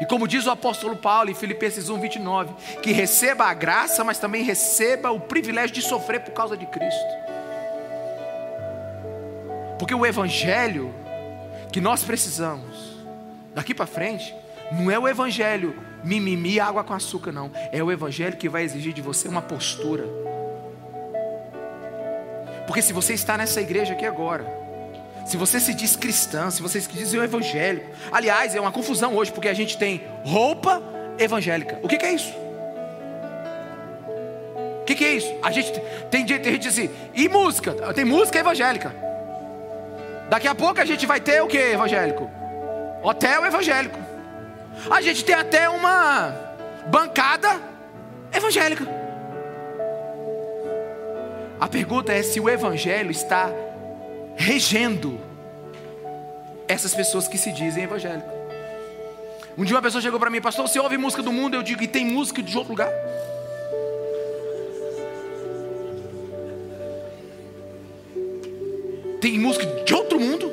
[0.00, 4.18] E como diz o apóstolo Paulo em Filipenses 1, 29, que receba a graça, mas
[4.18, 7.28] também receba o privilégio de sofrer por causa de Cristo.
[9.78, 10.94] Porque o Evangelho
[11.72, 12.96] que nós precisamos,
[13.54, 14.34] daqui para frente,
[14.72, 17.50] não é o Evangelho mimimi, água com açúcar, não.
[17.72, 20.04] É o Evangelho que vai exigir de você uma postura.
[22.66, 24.44] Porque se você está nessa igreja aqui agora,
[25.24, 29.32] se você se diz cristã, se você se diz evangélico, aliás, é uma confusão hoje,
[29.32, 30.82] porque a gente tem roupa
[31.18, 31.78] evangélica.
[31.82, 32.34] O que, que é isso?
[34.80, 35.34] O que, que é isso?
[35.42, 35.70] A gente
[36.10, 37.72] tem, tem gente assim, e música?
[37.92, 38.94] Tem música evangélica.
[40.30, 42.30] Daqui a pouco a gente vai ter o que evangélico?
[43.02, 43.98] Hotel evangélico.
[44.90, 46.34] A gente tem até uma
[46.86, 47.60] bancada
[48.32, 48.86] evangélica.
[51.60, 53.50] A pergunta é se o evangelho está
[54.36, 55.20] regendo
[56.68, 58.38] essas pessoas que se dizem evangélicas.
[59.56, 61.54] Um dia uma pessoa chegou para mim, pastor, você ouve música do mundo?
[61.54, 62.92] Eu digo, e tem música de outro lugar?
[69.20, 70.52] Tem música de outro mundo?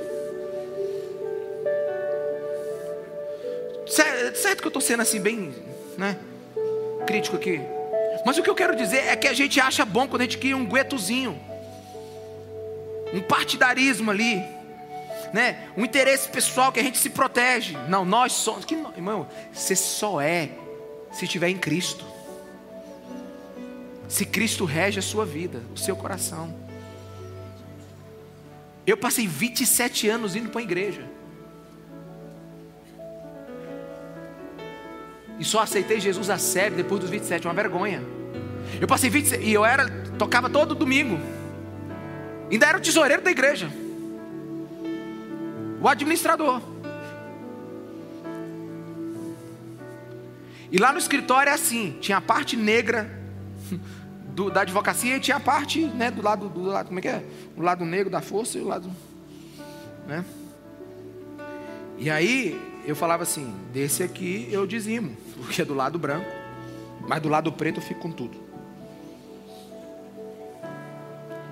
[4.35, 5.53] Certo que eu estou sendo assim, bem,
[5.97, 6.17] né?
[7.05, 7.61] Crítico aqui.
[8.25, 10.37] Mas o que eu quero dizer é que a gente acha bom quando a gente
[10.37, 11.39] cria um guetozinho,
[13.13, 14.43] um partidarismo ali,
[15.31, 15.69] né?
[15.77, 17.77] Um interesse pessoal que a gente se protege.
[17.87, 18.65] Não, nós somos.
[18.65, 20.49] Que, irmão, você só é
[21.11, 22.05] se estiver em Cristo.
[24.07, 26.53] Se Cristo rege a sua vida, o seu coração.
[28.85, 31.03] Eu passei 27 anos indo para a igreja.
[35.39, 38.01] E só aceitei Jesus a sério depois dos 27, uma vergonha.
[38.79, 41.19] Eu passei 27 e eu era tocava todo domingo.
[42.49, 43.69] Ainda era o tesoureiro da igreja.
[45.81, 46.61] O administrador.
[50.71, 53.09] E lá no escritório é assim, tinha a parte negra
[54.33, 57.07] do, da advocacia e tinha a parte, né, do lado do lado, como é que
[57.07, 57.23] é?
[57.55, 58.91] O lado negro da força e o lado,
[60.07, 60.25] né?
[61.97, 66.29] E aí eu falava assim: desse aqui eu dizimo, porque é do lado branco,
[67.07, 68.37] mas do lado preto eu fico com tudo.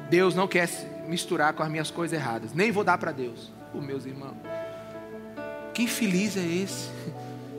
[0.10, 0.70] Deus não quer
[1.08, 4.38] misturar com as minhas coisas erradas, nem vou dar para Deus, os meus irmãos.
[5.74, 6.90] Que infeliz é esse?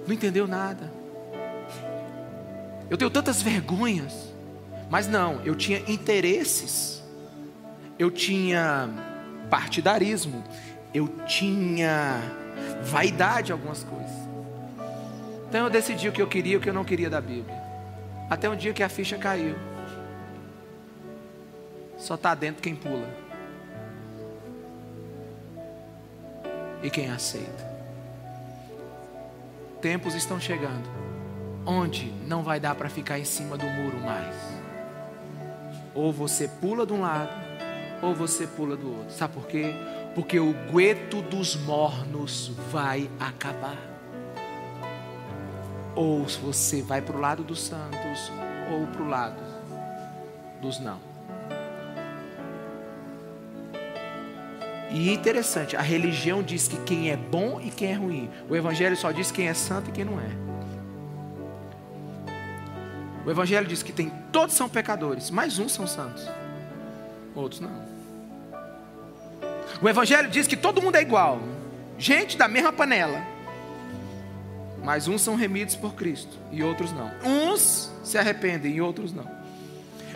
[0.06, 0.92] Não entendeu nada.
[2.88, 4.34] Eu tenho tantas vergonhas,
[4.90, 7.02] mas não, eu tinha interesses,
[7.98, 8.88] eu tinha
[9.50, 10.44] partidarismo,
[10.92, 12.20] eu tinha
[12.82, 14.24] vaidade algumas coisas.
[15.48, 17.62] Então eu decidi o que eu queria e o que eu não queria da Bíblia.
[18.28, 19.54] Até um dia que a ficha caiu.
[21.96, 23.08] Só está dentro quem pula.
[26.82, 27.72] E quem aceita.
[29.80, 30.88] Tempos estão chegando.
[31.66, 34.34] Onde não vai dar para ficar em cima do muro mais.
[35.94, 37.30] Ou você pula de um lado,
[38.02, 39.14] ou você pula do outro.
[39.14, 39.72] Sabe por quê?
[40.14, 43.76] Porque o gueto dos mornos vai acabar.
[45.94, 48.30] Ou você vai para o lado dos santos,
[48.72, 49.42] ou para o lado
[50.60, 50.98] dos não.
[54.90, 58.30] E interessante, a religião diz que quem é bom e quem é ruim.
[58.48, 60.30] O Evangelho só diz quem é santo e quem não é.
[63.26, 66.28] O Evangelho diz que tem todos são pecadores, mas uns são santos,
[67.34, 67.93] outros não.
[69.84, 71.42] O Evangelho diz que todo mundo é igual,
[71.98, 73.22] gente da mesma panela.
[74.82, 77.12] Mas uns são remidos por Cristo e outros não.
[77.22, 79.30] Uns se arrependem e outros não.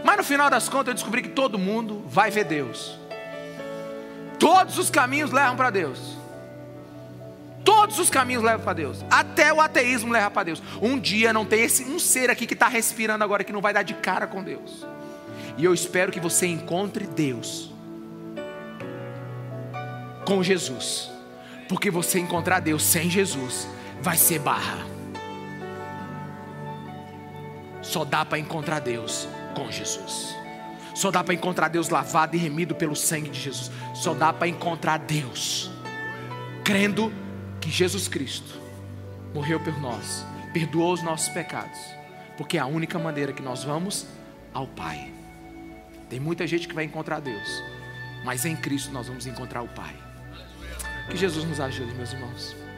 [0.03, 2.99] Mas no final das contas eu descobri que todo mundo vai ver Deus.
[4.39, 6.17] Todos os caminhos levam para Deus.
[7.63, 9.05] Todos os caminhos levam para Deus.
[9.11, 10.63] Até o ateísmo leva para Deus.
[10.81, 13.75] Um dia não tem esse um ser aqui que está respirando agora que não vai
[13.75, 14.87] dar de cara com Deus.
[15.59, 17.77] E eu espero que você encontre Deus
[20.29, 21.11] com Jesus.
[21.71, 23.67] Porque você encontrar Deus sem Jesus
[24.03, 24.85] vai ser barra.
[27.81, 30.37] Só dá para encontrar Deus com Jesus.
[30.95, 33.71] Só dá para encontrar Deus lavado e remido pelo sangue de Jesus.
[33.95, 35.71] Só dá para encontrar Deus
[36.63, 37.11] crendo
[37.59, 38.61] que Jesus Cristo
[39.33, 41.79] morreu por nós, perdoou os nossos pecados,
[42.37, 44.07] porque é a única maneira que nós vamos
[44.53, 45.11] ao Pai.
[46.11, 47.63] Tem muita gente que vai encontrar Deus,
[48.23, 50.08] mas em Cristo nós vamos encontrar o Pai.
[51.11, 52.59] Que Jesus nos ajude, meus irmãos.